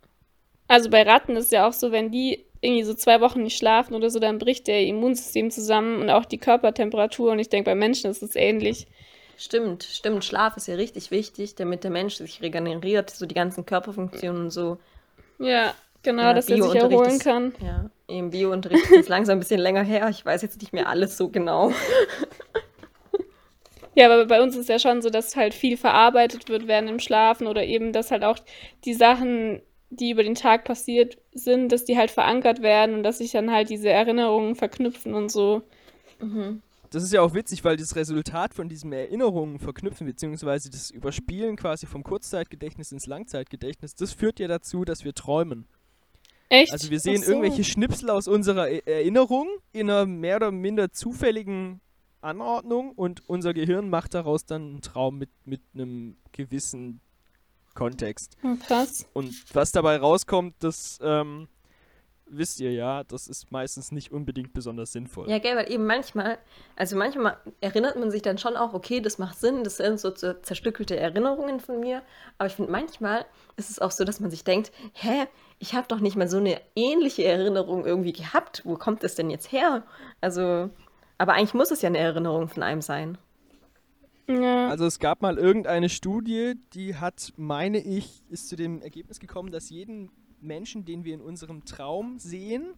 Also 0.66 0.90
bei 0.90 1.02
Ratten 1.02 1.36
ist 1.36 1.52
ja 1.52 1.68
auch 1.68 1.72
so, 1.72 1.92
wenn 1.92 2.10
die 2.10 2.44
irgendwie 2.60 2.82
so 2.82 2.94
zwei 2.94 3.20
Wochen 3.20 3.42
nicht 3.42 3.56
schlafen 3.56 3.94
oder 3.94 4.10
so, 4.10 4.18
dann 4.18 4.38
bricht 4.38 4.66
der 4.66 4.84
Immunsystem 4.86 5.52
zusammen 5.52 6.00
und 6.00 6.10
auch 6.10 6.24
die 6.24 6.38
Körpertemperatur. 6.38 7.30
Und 7.30 7.38
ich 7.38 7.48
denke, 7.48 7.70
bei 7.70 7.74
Menschen 7.76 8.10
ist 8.10 8.22
es 8.22 8.34
ähnlich. 8.34 8.88
Stimmt, 9.36 9.84
stimmt. 9.84 10.24
Schlaf 10.24 10.56
ist 10.56 10.66
ja 10.66 10.74
richtig 10.74 11.10
wichtig, 11.10 11.54
damit 11.54 11.84
der 11.84 11.90
Mensch 11.90 12.16
sich 12.16 12.42
regeneriert, 12.42 13.10
so 13.10 13.26
die 13.26 13.34
ganzen 13.34 13.66
Körperfunktionen 13.66 14.44
und 14.44 14.50
so. 14.50 14.78
Ja, 15.38 15.74
genau, 16.04 16.22
Ja, 16.22 16.34
dass 16.34 16.48
er 16.48 16.62
sich 16.62 16.74
erholen 16.74 17.10
ist- 17.10 17.24
kann. 17.24 17.52
Ja, 17.60 17.90
im 18.06 18.30
Biounterricht 18.30 18.84
ist 18.90 19.00
es 19.00 19.08
langsam 19.08 19.38
ein 19.38 19.40
bisschen 19.40 19.60
länger 19.60 19.82
her. 19.82 20.08
Ich 20.10 20.24
weiß 20.24 20.42
jetzt 20.42 20.60
nicht 20.60 20.72
mehr 20.72 20.88
alles 20.88 21.16
so 21.16 21.28
genau. 21.30 21.72
Ja, 23.96 24.06
aber 24.06 24.26
bei 24.26 24.42
uns 24.42 24.56
ist 24.56 24.68
ja 24.68 24.78
schon 24.80 25.02
so, 25.02 25.08
dass 25.10 25.36
halt 25.36 25.54
viel 25.54 25.76
verarbeitet 25.76 26.48
wird 26.48 26.66
während 26.66 26.88
dem 26.88 26.98
Schlafen 26.98 27.46
oder 27.46 27.64
eben, 27.64 27.92
dass 27.92 28.10
halt 28.10 28.24
auch 28.24 28.38
die 28.84 28.94
Sachen, 28.94 29.62
die 29.90 30.10
über 30.10 30.24
den 30.24 30.34
Tag 30.34 30.64
passiert 30.64 31.18
sind, 31.32 31.70
dass 31.70 31.84
die 31.84 31.96
halt 31.96 32.10
verankert 32.10 32.60
werden 32.60 32.96
und 32.96 33.02
dass 33.04 33.18
sich 33.18 33.30
dann 33.30 33.52
halt 33.52 33.70
diese 33.70 33.88
Erinnerungen 33.90 34.56
verknüpfen 34.56 35.14
und 35.14 35.30
so. 35.30 35.62
Das 36.90 37.04
ist 37.04 37.12
ja 37.12 37.20
auch 37.22 37.34
witzig, 37.34 37.64
weil 37.64 37.76
das 37.76 37.94
Resultat 37.94 38.52
von 38.54 38.68
diesem 38.68 38.92
Erinnerungen 38.92 39.60
verknüpfen, 39.60 40.08
beziehungsweise 40.08 40.70
das 40.70 40.90
Überspielen 40.90 41.54
quasi 41.54 41.86
vom 41.86 42.02
Kurzzeitgedächtnis 42.02 42.90
ins 42.90 43.06
Langzeitgedächtnis, 43.06 43.94
das 43.94 44.12
führt 44.12 44.40
ja 44.40 44.48
dazu, 44.48 44.84
dass 44.84 45.04
wir 45.04 45.14
träumen. 45.14 45.66
Echt? 46.54 46.72
Also 46.72 46.90
wir 46.90 47.00
sehen 47.00 47.22
so. 47.22 47.30
irgendwelche 47.32 47.64
Schnipsel 47.64 48.10
aus 48.10 48.28
unserer 48.28 48.68
E- 48.70 48.82
Erinnerung 48.86 49.48
in 49.72 49.90
einer 49.90 50.06
mehr 50.06 50.36
oder 50.36 50.50
minder 50.50 50.92
zufälligen 50.92 51.80
Anordnung 52.20 52.92
und 52.92 53.28
unser 53.28 53.52
Gehirn 53.54 53.90
macht 53.90 54.14
daraus 54.14 54.46
dann 54.46 54.62
einen 54.62 54.80
Traum 54.80 55.18
mit, 55.18 55.30
mit 55.44 55.60
einem 55.74 56.16
gewissen 56.32 57.00
Kontext. 57.74 58.36
Oh, 58.42 58.54
krass. 58.66 59.06
Und 59.12 59.34
was 59.54 59.72
dabei 59.72 59.96
rauskommt, 59.96 60.54
das 60.60 60.98
ähm, 61.02 61.48
wisst 62.36 62.60
ihr 62.60 62.72
ja, 62.72 63.04
das 63.04 63.28
ist 63.28 63.50
meistens 63.52 63.92
nicht 63.92 64.12
unbedingt 64.12 64.52
besonders 64.52 64.92
sinnvoll. 64.92 65.28
Ja, 65.30 65.38
gell, 65.38 65.56
weil 65.56 65.70
eben 65.70 65.86
manchmal, 65.86 66.38
also 66.76 66.96
manchmal 66.96 67.36
erinnert 67.60 67.96
man 67.96 68.10
sich 68.10 68.22
dann 68.22 68.38
schon 68.38 68.56
auch, 68.56 68.74
okay, 68.74 69.00
das 69.00 69.18
macht 69.18 69.38
Sinn, 69.38 69.64
das 69.64 69.76
sind 69.78 70.00
so 70.00 70.08
zer- 70.08 70.42
zerstückelte 70.42 70.96
Erinnerungen 70.96 71.60
von 71.60 71.80
mir. 71.80 72.02
Aber 72.38 72.46
ich 72.46 72.54
finde, 72.54 72.70
manchmal 72.72 73.24
ist 73.56 73.70
es 73.70 73.78
auch 73.78 73.90
so, 73.90 74.04
dass 74.04 74.20
man 74.20 74.30
sich 74.30 74.44
denkt, 74.44 74.72
hä, 74.92 75.26
ich 75.58 75.74
habe 75.74 75.86
doch 75.88 76.00
nicht 76.00 76.16
mal 76.16 76.28
so 76.28 76.38
eine 76.38 76.60
ähnliche 76.76 77.24
Erinnerung 77.24 77.84
irgendwie 77.84 78.12
gehabt. 78.12 78.62
Wo 78.64 78.76
kommt 78.76 79.02
das 79.02 79.14
denn 79.14 79.30
jetzt 79.30 79.52
her? 79.52 79.84
Also, 80.20 80.70
aber 81.18 81.34
eigentlich 81.34 81.54
muss 81.54 81.70
es 81.70 81.82
ja 81.82 81.88
eine 81.88 81.98
Erinnerung 81.98 82.48
von 82.48 82.62
einem 82.62 82.82
sein. 82.82 83.18
Ja. 84.26 84.68
Also 84.70 84.86
es 84.86 84.98
gab 85.00 85.20
mal 85.20 85.36
irgendeine 85.36 85.90
Studie, 85.90 86.54
die 86.72 86.96
hat, 86.96 87.34
meine 87.36 87.78
ich, 87.78 88.22
ist 88.30 88.48
zu 88.48 88.56
dem 88.56 88.80
Ergebnis 88.80 89.20
gekommen, 89.20 89.52
dass 89.52 89.68
jeden 89.68 90.10
Menschen, 90.44 90.84
den 90.84 91.04
wir 91.04 91.14
in 91.14 91.20
unserem 91.20 91.64
Traum 91.64 92.18
sehen, 92.18 92.74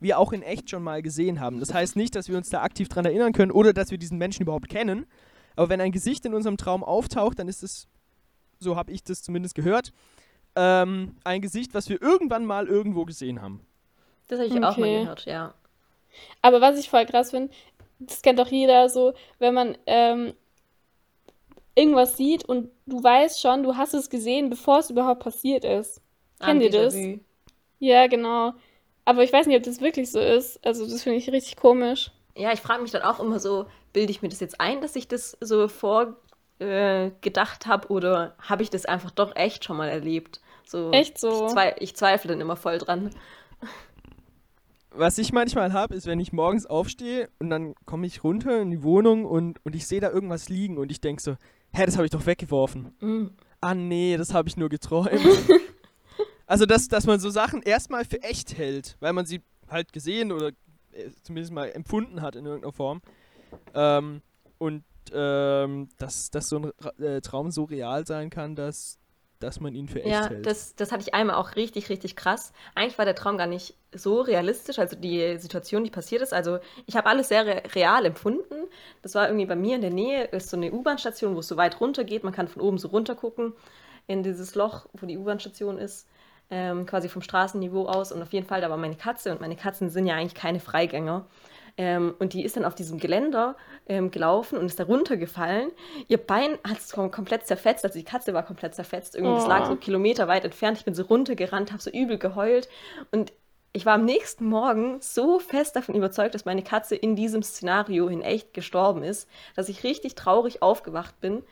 wir 0.00 0.18
auch 0.18 0.32
in 0.32 0.42
echt 0.42 0.70
schon 0.70 0.82
mal 0.82 1.02
gesehen 1.02 1.40
haben. 1.40 1.60
Das 1.60 1.74
heißt 1.74 1.96
nicht, 1.96 2.14
dass 2.14 2.28
wir 2.28 2.36
uns 2.36 2.50
da 2.50 2.62
aktiv 2.62 2.88
dran 2.88 3.04
erinnern 3.04 3.32
können 3.32 3.50
oder 3.50 3.72
dass 3.72 3.90
wir 3.90 3.98
diesen 3.98 4.18
Menschen 4.18 4.42
überhaupt 4.42 4.68
kennen. 4.68 5.06
Aber 5.56 5.68
wenn 5.70 5.80
ein 5.80 5.92
Gesicht 5.92 6.24
in 6.24 6.34
unserem 6.34 6.56
Traum 6.56 6.84
auftaucht, 6.84 7.38
dann 7.38 7.48
ist 7.48 7.62
es, 7.62 7.88
so 8.60 8.76
habe 8.76 8.92
ich 8.92 9.02
das 9.02 9.22
zumindest 9.22 9.54
gehört, 9.54 9.92
ähm, 10.54 11.16
ein 11.24 11.40
Gesicht, 11.40 11.74
was 11.74 11.88
wir 11.88 12.00
irgendwann 12.00 12.44
mal 12.44 12.66
irgendwo 12.66 13.04
gesehen 13.04 13.42
haben. 13.42 13.60
Das 14.28 14.38
habe 14.38 14.48
ich 14.48 14.54
auch 14.54 14.60
mal 14.60 14.72
Okay. 14.72 15.00
gehört, 15.00 15.24
ja. 15.24 15.54
Aber 16.42 16.60
was 16.60 16.78
ich 16.78 16.88
voll 16.88 17.06
krass 17.06 17.30
finde, 17.30 17.52
das 17.98 18.22
kennt 18.22 18.38
doch 18.38 18.48
jeder 18.48 18.88
so, 18.88 19.14
wenn 19.38 19.54
man 19.54 19.76
ähm, 19.86 20.32
irgendwas 21.74 22.16
sieht 22.16 22.44
und 22.44 22.70
du 22.86 23.02
weißt 23.02 23.40
schon, 23.40 23.62
du 23.62 23.76
hast 23.76 23.94
es 23.94 24.10
gesehen, 24.10 24.50
bevor 24.50 24.78
es 24.78 24.90
überhaupt 24.90 25.22
passiert 25.22 25.64
ist. 25.64 26.00
Kennt 26.40 26.62
ihr 26.62 26.68
Ah, 26.68 26.84
das? 26.84 26.96
Ja, 27.78 28.06
genau. 28.06 28.54
Aber 29.04 29.22
ich 29.24 29.32
weiß 29.32 29.46
nicht, 29.46 29.56
ob 29.56 29.62
das 29.62 29.80
wirklich 29.80 30.10
so 30.10 30.20
ist. 30.20 30.64
Also 30.66 30.86
das 30.88 31.02
finde 31.02 31.18
ich 31.18 31.30
richtig 31.30 31.56
komisch. 31.56 32.10
Ja, 32.36 32.52
ich 32.52 32.60
frage 32.60 32.82
mich 32.82 32.90
dann 32.90 33.02
auch 33.02 33.20
immer 33.20 33.40
so, 33.40 33.66
bilde 33.92 34.10
ich 34.10 34.22
mir 34.22 34.28
das 34.28 34.40
jetzt 34.40 34.60
ein, 34.60 34.80
dass 34.80 34.96
ich 34.96 35.08
das 35.08 35.36
so 35.40 35.66
vorgedacht 35.68 36.06
äh, 36.60 37.68
habe 37.68 37.88
oder 37.88 38.36
habe 38.40 38.62
ich 38.62 38.70
das 38.70 38.84
einfach 38.84 39.10
doch 39.10 39.34
echt 39.34 39.64
schon 39.64 39.76
mal 39.76 39.88
erlebt? 39.88 40.40
So, 40.64 40.90
Echt 40.92 41.18
so? 41.18 41.46
Ich, 41.46 41.52
zwei, 41.52 41.74
ich 41.78 41.96
zweifle 41.96 42.28
dann 42.28 42.40
immer 42.40 42.56
voll 42.56 42.78
dran. 42.78 43.10
Was 44.90 45.18
ich 45.18 45.32
manchmal 45.32 45.72
habe, 45.72 45.94
ist, 45.94 46.06
wenn 46.06 46.20
ich 46.20 46.32
morgens 46.32 46.66
aufstehe 46.66 47.28
und 47.38 47.50
dann 47.50 47.74
komme 47.86 48.06
ich 48.06 48.24
runter 48.24 48.60
in 48.60 48.70
die 48.70 48.82
Wohnung 48.82 49.24
und, 49.24 49.64
und 49.64 49.74
ich 49.74 49.86
sehe 49.86 50.00
da 50.00 50.10
irgendwas 50.10 50.48
liegen 50.48 50.76
und 50.78 50.90
ich 50.90 51.00
denke 51.00 51.22
so, 51.22 51.36
hä, 51.72 51.86
das 51.86 51.96
habe 51.96 52.04
ich 52.04 52.10
doch 52.10 52.26
weggeworfen. 52.26 52.94
Mhm. 53.00 53.30
Ah 53.60 53.74
nee, 53.74 54.16
das 54.16 54.34
habe 54.34 54.48
ich 54.48 54.56
nur 54.56 54.68
geträumt. 54.68 55.10
also, 56.48 56.66
dass, 56.66 56.88
dass 56.88 57.06
man 57.06 57.20
so 57.20 57.30
Sachen 57.30 57.62
erstmal 57.62 58.04
für 58.04 58.22
echt 58.22 58.56
hält, 58.58 58.96
weil 59.00 59.12
man 59.12 59.26
sie 59.26 59.42
halt 59.68 59.92
gesehen 59.92 60.32
oder 60.32 60.48
äh, 60.92 61.10
zumindest 61.22 61.52
mal 61.52 61.70
empfunden 61.70 62.22
hat 62.22 62.34
in 62.36 62.46
irgendeiner 62.46 62.72
Form. 62.72 63.02
Ähm, 63.74 64.22
und 64.58 64.82
ähm, 65.12 65.88
dass, 65.98 66.30
dass 66.30 66.48
so 66.48 66.58
ein 66.58 67.02
äh, 67.02 67.20
Traum 67.20 67.50
so 67.50 67.64
real 67.64 68.06
sein 68.06 68.30
kann, 68.30 68.56
dass, 68.56 68.98
dass 69.38 69.60
man 69.60 69.74
ihn 69.74 69.88
für 69.88 70.02
echt 70.02 70.08
Ja, 70.08 70.28
hält. 70.28 70.46
das, 70.46 70.74
das 70.74 70.90
hatte 70.90 71.02
ich 71.02 71.14
einmal 71.14 71.36
auch 71.36 71.54
richtig, 71.56 71.88
richtig 71.90 72.16
krass. 72.16 72.52
Eigentlich 72.74 72.98
war 72.98 73.04
der 73.04 73.14
Traum 73.14 73.38
gar 73.38 73.46
nicht 73.46 73.74
so 73.94 74.20
realistisch, 74.20 74.78
also 74.78 74.96
die 74.96 75.38
Situation, 75.38 75.84
die 75.84 75.90
passiert 75.90 76.22
ist. 76.22 76.34
Also 76.34 76.58
ich 76.86 76.96
habe 76.96 77.08
alles 77.08 77.28
sehr 77.28 77.46
re 77.46 77.62
real 77.74 78.04
empfunden. 78.04 78.68
Das 79.02 79.14
war 79.14 79.28
irgendwie 79.28 79.46
bei 79.46 79.56
mir 79.56 79.76
in 79.76 79.80
der 79.82 79.90
Nähe, 79.90 80.24
ist 80.24 80.50
so 80.50 80.56
eine 80.56 80.72
U-Bahn-Station, 80.72 81.34
wo 81.34 81.40
es 81.40 81.48
so 81.48 81.56
weit 81.56 81.80
runter 81.80 82.04
geht. 82.04 82.24
Man 82.24 82.32
kann 82.34 82.48
von 82.48 82.62
oben 82.62 82.78
so 82.78 82.88
runter 82.88 83.14
gucken 83.14 83.52
in 84.06 84.22
dieses 84.22 84.54
Loch, 84.54 84.86
wo 84.94 85.06
die 85.06 85.18
U-Bahn-Station 85.18 85.78
ist, 85.78 86.06
ähm, 86.50 86.86
quasi 86.86 87.08
vom 87.08 87.22
Straßenniveau 87.22 87.86
aus. 87.86 88.12
Und 88.12 88.22
auf 88.22 88.32
jeden 88.32 88.46
Fall, 88.46 88.60
da 88.60 88.70
war 88.70 88.76
meine 88.76 88.96
Katze 88.96 89.32
und 89.32 89.40
meine 89.40 89.56
Katzen 89.56 89.90
sind 89.90 90.06
ja 90.06 90.14
eigentlich 90.16 90.34
keine 90.34 90.60
Freigänger. 90.60 91.26
Ähm, 91.76 92.14
und 92.18 92.32
die 92.32 92.44
ist 92.44 92.56
dann 92.56 92.64
auf 92.64 92.74
diesem 92.74 92.98
Geländer 92.98 93.56
ähm, 93.86 94.10
gelaufen 94.10 94.58
und 94.58 94.66
ist 94.66 94.80
da 94.80 94.84
runtergefallen. 94.84 95.70
Ihr 96.08 96.18
Bein 96.18 96.58
hat 96.66 96.78
es 96.78 96.90
komplett 96.92 97.46
zerfetzt, 97.46 97.84
also 97.84 97.96
die 97.98 98.04
Katze 98.04 98.34
war 98.34 98.42
komplett 98.42 98.74
zerfetzt. 98.74 99.14
Irgendwie, 99.14 99.34
das 99.36 99.46
lag 99.46 99.64
so 99.66 99.72
Oh. 99.74 99.76
kilometerweit 99.76 100.44
entfernt. 100.44 100.78
Ich 100.78 100.84
bin 100.84 100.94
so 100.94 101.04
runtergerannt, 101.04 101.70
habe 101.70 101.82
so 101.82 101.90
übel 101.90 102.18
geheult. 102.18 102.68
Und 103.12 103.32
ich 103.72 103.86
war 103.86 103.94
am 103.94 104.04
nächsten 104.04 104.46
Morgen 104.46 105.00
so 105.00 105.38
fest 105.38 105.76
davon 105.76 105.94
überzeugt, 105.94 106.34
dass 106.34 106.44
meine 106.44 106.62
Katze 106.64 106.96
in 106.96 107.14
diesem 107.14 107.42
Szenario 107.42 108.08
in 108.08 108.22
echt 108.22 108.54
gestorben 108.54 109.04
ist, 109.04 109.28
dass 109.54 109.68
ich 109.68 109.84
richtig 109.84 110.16
traurig 110.16 110.62
aufgewacht 110.62 111.20
bin 111.20 111.44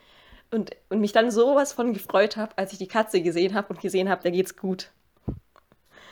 und, 0.51 0.71
und 0.89 0.99
mich 0.99 1.11
dann 1.11 1.31
sowas 1.31 1.73
von 1.73 1.93
gefreut 1.93 2.37
habe, 2.37 2.57
als 2.57 2.71
ich 2.71 2.77
die 2.77 2.87
Katze 2.87 3.21
gesehen 3.21 3.53
habe 3.53 3.73
und 3.73 3.81
gesehen 3.81 4.09
habe, 4.09 4.21
der 4.23 4.31
geht's 4.31 4.55
gut. 4.55 4.91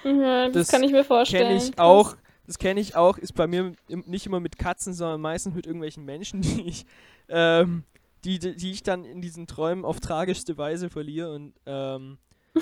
Ja, 0.04 0.46
das, 0.48 0.54
Das 0.54 0.68
kann 0.70 0.84
ich 0.84 0.92
mir 0.92 1.04
vorstellen. 1.04 1.48
Kenne 1.48 1.58
ich 1.58 1.80
auch. 1.80 2.16
Das 2.46 2.60
kenne 2.60 2.80
ich 2.80 2.96
auch. 2.96 3.18
Ist 3.18 3.34
bei 3.34 3.48
mir 3.48 3.74
nicht 3.88 4.28
immer 4.28 4.40
mit 4.40 4.60
Katzen, 4.60 4.94
sondern 4.94 5.20
meistens 5.22 5.56
mit 5.56 5.66
irgendwelchen 5.66 6.06
Menschen, 6.06 6.42
die 6.42 6.68
ich, 6.68 6.86
ähm, 7.30 7.84
die, 8.24 8.40
die 8.40 8.56
die 8.56 8.72
ich 8.72 8.84
dann 8.84 9.04
in 9.04 9.22
diesen 9.22 9.48
Träumen 9.48 9.84
auf 9.84 10.00
tragischste 10.00 10.58
Weise 10.58 10.90
verliere. 10.90 11.34
Und 11.34 11.54
ähm, 11.66 12.18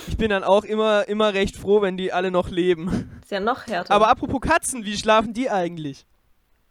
ich 0.08 0.18
bin 0.18 0.30
dann 0.30 0.44
auch 0.44 0.64
immer, 0.64 1.08
immer 1.08 1.34
recht 1.34 1.58
froh, 1.58 1.82
wenn 1.82 1.98
die 1.98 2.14
alle 2.14 2.32
noch 2.32 2.50
leben. 2.50 3.12
Ist 3.22 3.32
ja 3.32 3.40
noch 3.40 3.68
härter. 3.68 3.94
Aber 3.94 4.08
apropos 4.08 4.42
Katzen, 4.42 4.86
wie 4.86 4.98
schlafen 4.98 5.34
die 5.34 5.50
eigentlich? 5.50 6.06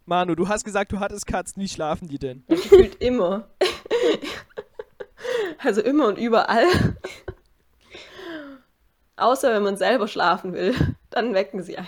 Manu, 0.05 0.35
du 0.35 0.47
hast 0.47 0.65
gesagt, 0.65 0.91
du 0.91 0.99
hattest 0.99 1.27
Katzen. 1.27 1.61
Wie 1.61 1.69
schlafen 1.69 2.07
die 2.07 2.19
denn? 2.19 2.43
Ja, 2.47 2.55
gefühlt 2.55 2.95
immer. 2.95 3.47
also 5.59 5.81
immer 5.81 6.07
und 6.07 6.17
überall. 6.17 6.65
Außer 9.15 9.53
wenn 9.53 9.63
man 9.63 9.77
selber 9.77 10.07
schlafen 10.07 10.53
will, 10.53 10.73
dann 11.09 11.33
wecken 11.33 11.61
sie 11.61 11.77
ein. 11.77 11.87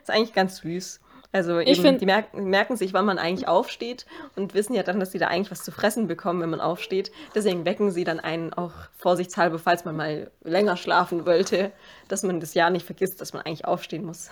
Ist 0.00 0.10
eigentlich 0.10 0.32
ganz 0.32 0.58
süß. 0.58 1.00
Also 1.32 1.58
Ich 1.58 1.68
eben, 1.68 1.82
find- 1.82 2.00
die 2.00 2.06
merken, 2.06 2.44
merken 2.48 2.76
sich, 2.76 2.94
wann 2.94 3.04
man 3.04 3.18
eigentlich 3.18 3.46
aufsteht 3.46 4.06
und 4.36 4.54
wissen 4.54 4.72
ja 4.72 4.82
dann, 4.82 5.00
dass 5.00 5.12
sie 5.12 5.18
da 5.18 5.26
eigentlich 5.28 5.50
was 5.50 5.64
zu 5.64 5.70
fressen 5.72 6.06
bekommen, 6.06 6.40
wenn 6.40 6.48
man 6.50 6.60
aufsteht. 6.60 7.12
Deswegen 7.34 7.64
wecken 7.66 7.90
sie 7.90 8.04
dann 8.04 8.20
einen 8.20 8.52
auch 8.54 8.72
vorsichtshalber, 8.96 9.58
falls 9.58 9.84
man 9.84 9.96
mal 9.96 10.30
länger 10.44 10.76
schlafen 10.78 11.26
wollte, 11.26 11.72
dass 12.08 12.22
man 12.22 12.40
das 12.40 12.54
Jahr 12.54 12.70
nicht 12.70 12.86
vergisst, 12.86 13.20
dass 13.20 13.34
man 13.34 13.42
eigentlich 13.42 13.66
aufstehen 13.66 14.04
muss. 14.06 14.30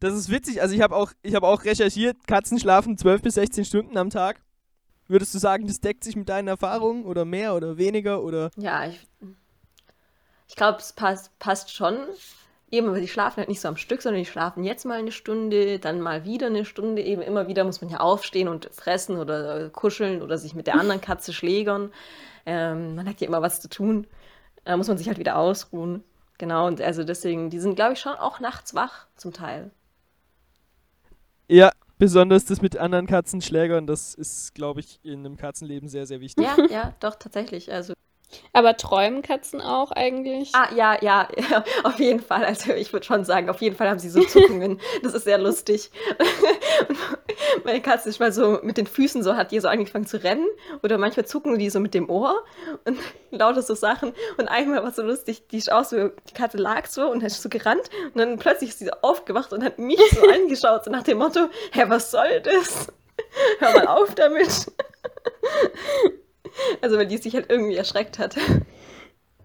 Das 0.00 0.14
ist 0.14 0.30
witzig. 0.30 0.62
Also 0.62 0.74
ich 0.74 0.80
habe 0.80 0.96
auch, 0.96 1.12
ich 1.22 1.36
hab 1.36 1.44
auch 1.44 1.62
recherchiert, 1.64 2.16
Katzen 2.26 2.58
schlafen 2.58 2.98
12 2.98 3.22
bis 3.22 3.34
16 3.34 3.64
Stunden 3.64 3.96
am 3.96 4.10
Tag. 4.10 4.40
Würdest 5.12 5.34
du 5.34 5.38
sagen, 5.38 5.66
das 5.66 5.78
deckt 5.78 6.04
sich 6.04 6.16
mit 6.16 6.30
deinen 6.30 6.48
Erfahrungen 6.48 7.04
oder 7.04 7.26
mehr 7.26 7.54
oder 7.54 7.76
weniger 7.76 8.22
oder 8.22 8.50
Ja, 8.56 8.86
ich, 8.86 8.98
ich 10.48 10.56
glaube, 10.56 10.78
es 10.78 10.94
passt, 10.94 11.38
passt 11.38 11.70
schon. 11.70 11.98
Eben, 12.70 12.88
aber 12.88 12.98
die 12.98 13.08
schlafen 13.08 13.36
halt 13.36 13.50
nicht 13.50 13.60
so 13.60 13.68
am 13.68 13.76
Stück, 13.76 14.00
sondern 14.00 14.22
die 14.22 14.30
schlafen 14.30 14.64
jetzt 14.64 14.86
mal 14.86 14.98
eine 14.98 15.12
Stunde, 15.12 15.78
dann 15.78 16.00
mal 16.00 16.24
wieder 16.24 16.46
eine 16.46 16.64
Stunde. 16.64 17.02
Eben 17.02 17.20
immer 17.20 17.46
wieder 17.46 17.64
muss 17.64 17.82
man 17.82 17.90
ja 17.90 18.00
aufstehen 18.00 18.48
und 18.48 18.70
fressen 18.72 19.18
oder 19.18 19.66
äh, 19.66 19.68
kuscheln 19.68 20.22
oder 20.22 20.38
sich 20.38 20.54
mit 20.54 20.66
der 20.66 20.76
anderen 20.76 21.02
Katze 21.02 21.32
schlägern. 21.34 21.92
Ähm, 22.46 22.94
man 22.94 23.06
hat 23.06 23.20
ja 23.20 23.26
immer 23.26 23.42
was 23.42 23.60
zu 23.60 23.68
tun. 23.68 24.06
Da 24.64 24.78
muss 24.78 24.88
man 24.88 24.96
sich 24.96 25.08
halt 25.08 25.18
wieder 25.18 25.36
ausruhen. 25.36 26.02
Genau, 26.38 26.66
und 26.66 26.80
also 26.80 27.04
deswegen, 27.04 27.50
die 27.50 27.60
sind, 27.60 27.74
glaube 27.74 27.92
ich, 27.92 28.00
schon 28.00 28.14
auch 28.14 28.40
nachts 28.40 28.74
wach 28.74 29.08
zum 29.16 29.34
Teil. 29.34 29.72
Ja, 31.48 31.70
besonders 32.02 32.44
das 32.44 32.60
mit 32.60 32.76
anderen 32.76 33.06
Katzenschlägern, 33.06 33.86
das 33.86 34.14
ist, 34.14 34.56
glaube 34.56 34.80
ich, 34.80 34.98
in 35.04 35.20
einem 35.20 35.36
Katzenleben 35.36 35.88
sehr, 35.88 36.04
sehr 36.04 36.20
wichtig. 36.20 36.44
Ja, 36.44 36.56
ja, 36.68 36.94
doch, 36.98 37.14
tatsächlich. 37.14 37.72
Also 37.72 37.92
Aber 38.52 38.76
träumen 38.76 39.22
Katzen 39.22 39.60
auch 39.60 39.92
eigentlich? 39.92 40.50
Ah, 40.54 40.68
ja, 40.74 40.96
ja, 41.00 41.28
ja, 41.50 41.64
auf 41.84 41.98
jeden 41.98 42.20
Fall. 42.20 42.44
Also 42.44 42.72
ich 42.72 42.92
würde 42.92 43.06
schon 43.06 43.24
sagen, 43.24 43.48
auf 43.48 43.60
jeden 43.60 43.76
Fall 43.76 43.88
haben 43.88 43.98
sie 43.98 44.10
so 44.10 44.22
Zuckungen. 44.22 44.80
Das 45.02 45.14
ist 45.14 45.24
sehr 45.24 45.38
lustig. 45.38 45.90
Meine 47.64 47.80
Katze 47.80 48.08
ist 48.08 48.20
mal 48.20 48.32
so 48.32 48.60
mit 48.62 48.76
den 48.76 48.86
Füßen 48.86 49.22
so, 49.22 49.36
hat 49.36 49.50
die 49.50 49.60
so 49.60 49.68
angefangen 49.68 50.06
zu 50.06 50.22
rennen. 50.22 50.46
Oder 50.82 50.98
manchmal 50.98 51.26
zucken 51.26 51.58
die 51.58 51.70
so 51.70 51.80
mit 51.80 51.94
dem 51.94 52.08
Ohr 52.08 52.42
und 52.84 52.98
lauter 53.30 53.62
so 53.62 53.74
Sachen. 53.74 54.12
Und 54.36 54.48
einmal 54.48 54.82
war 54.82 54.92
so 54.92 55.02
lustig, 55.02 55.48
die 55.48 55.58
ist 55.58 55.72
auch 55.72 55.84
so, 55.84 56.08
die 56.08 56.34
Katze 56.34 56.58
lag 56.58 56.86
so 56.86 57.10
und 57.10 57.22
ist 57.22 57.42
so 57.42 57.48
gerannt. 57.48 57.90
Und 58.06 58.18
dann 58.18 58.38
plötzlich 58.38 58.70
ist 58.70 58.78
sie 58.78 58.86
so 58.86 58.92
aufgewacht 59.02 59.52
und 59.52 59.64
hat 59.64 59.78
mich 59.78 60.00
so 60.12 60.28
angeschaut, 60.28 60.84
so 60.84 60.90
nach 60.90 61.02
dem 61.02 61.18
Motto, 61.18 61.48
hä, 61.72 61.84
was 61.88 62.10
soll 62.10 62.40
das? 62.42 62.88
Hör 63.58 63.72
mal 63.72 63.86
auf 63.86 64.14
damit. 64.14 64.66
Also 66.80 66.96
weil 66.96 67.06
die 67.06 67.18
sich 67.18 67.34
halt 67.34 67.50
irgendwie 67.50 67.76
erschreckt 67.76 68.18
hat. 68.18 68.36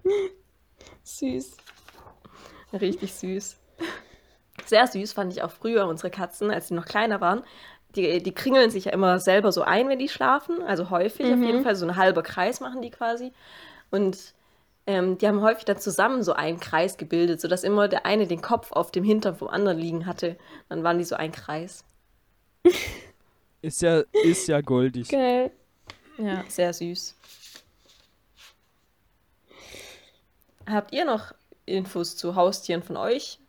Süß. 1.03 1.57
Richtig 2.73 3.13
süß. 3.13 3.57
Sehr 4.65 4.87
süß 4.87 5.13
fand 5.13 5.31
ich 5.31 5.41
auch 5.41 5.51
früher 5.51 5.87
unsere 5.87 6.09
Katzen, 6.09 6.51
als 6.51 6.67
sie 6.67 6.73
noch 6.73 6.85
kleiner 6.85 7.21
waren. 7.21 7.43
Die, 7.95 8.21
die 8.21 8.33
kringeln 8.33 8.69
sich 8.69 8.85
ja 8.85 8.91
immer 8.91 9.19
selber 9.19 9.51
so 9.51 9.61
ein, 9.61 9.87
wenn 9.87 9.99
die 9.99 10.09
schlafen. 10.09 10.61
Also 10.61 10.89
häufig 10.89 11.25
auf 11.27 11.39
jeden 11.39 11.63
Fall. 11.63 11.75
So 11.75 11.87
ein 11.87 11.95
halber 11.95 12.23
Kreis 12.23 12.59
machen 12.59 12.81
die 12.81 12.91
quasi. 12.91 13.31
Und 13.89 14.33
ähm, 14.85 15.17
die 15.17 15.27
haben 15.27 15.41
häufig 15.41 15.65
dann 15.65 15.79
zusammen 15.79 16.23
so 16.23 16.33
einen 16.33 16.59
Kreis 16.59 16.97
gebildet, 16.97 17.39
sodass 17.39 17.63
immer 17.63 17.87
der 17.87 18.05
eine 18.05 18.27
den 18.27 18.41
Kopf 18.41 18.71
auf 18.71 18.91
dem 18.91 19.03
Hintern 19.03 19.35
vom 19.35 19.47
anderen 19.47 19.77
liegen 19.77 20.05
hatte. 20.05 20.37
Dann 20.69 20.83
waren 20.83 20.97
die 20.97 21.05
so 21.05 21.15
ein 21.15 21.31
Kreis. 21.31 21.85
Ist 23.61 23.81
ja, 23.81 24.03
ist 24.23 24.47
ja 24.47 24.61
goldig. 24.61 25.09
Geil. 25.09 25.51
Ja, 26.17 26.43
sehr 26.47 26.73
süß. 26.73 27.15
Habt 30.65 30.93
ihr 30.93 31.05
noch 31.05 31.33
Infos 31.65 32.15
zu 32.15 32.35
Haustieren 32.35 32.83
von 32.83 32.97
euch? 32.97 33.39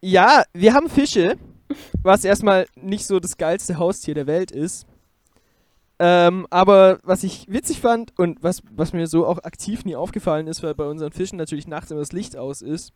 Ja, 0.00 0.42
wir 0.52 0.74
haben 0.74 0.88
Fische, 0.88 1.36
was 2.02 2.24
erstmal 2.24 2.66
nicht 2.74 3.06
so 3.06 3.20
das 3.20 3.36
geilste 3.36 3.78
Haustier 3.78 4.14
der 4.14 4.26
Welt 4.26 4.50
ist. 4.50 4.86
Ähm, 5.98 6.48
aber 6.50 6.98
was 7.04 7.22
ich 7.22 7.46
witzig 7.48 7.80
fand 7.80 8.18
und 8.18 8.42
was, 8.42 8.62
was 8.72 8.92
mir 8.92 9.06
so 9.06 9.26
auch 9.26 9.38
aktiv 9.44 9.84
nie 9.84 9.94
aufgefallen 9.94 10.48
ist, 10.48 10.62
weil 10.62 10.74
bei 10.74 10.86
unseren 10.86 11.12
Fischen 11.12 11.36
natürlich 11.36 11.68
nachts 11.68 11.92
immer 11.92 12.00
das 12.00 12.10
Licht 12.10 12.36
aus 12.36 12.62
ist, 12.62 12.92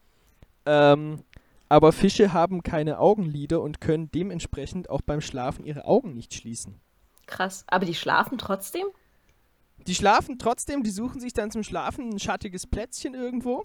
ähm, 0.65 1.21
aber 1.69 1.93
Fische 1.93 2.33
haben 2.33 2.65
keine 2.65 2.99
Augenlider 2.99 3.61
und 3.61 3.81
können 3.81 4.11
dementsprechend 4.11 4.91
auch 4.91 5.03
beim 5.03 5.21
Schlafen 5.21 5.65
ihre 5.65 5.85
Augen 5.85 6.15
nicht 6.15 6.35
schließen. 6.35 6.81
Krass. 7.27 7.65
Aber 7.67 7.85
die 7.85 7.95
schlafen 7.95 8.39
trotzdem? 8.39 8.87
Die 9.87 9.95
schlafen 9.95 10.39
trotzdem, 10.39 10.83
die 10.83 10.91
suchen 10.91 11.21
sich 11.21 11.33
dann 11.33 11.51
zum 11.51 11.63
Schlafen 11.63 12.11
ein 12.11 12.19
schattiges 12.19 12.67
Plätzchen 12.67 13.15
irgendwo. 13.15 13.65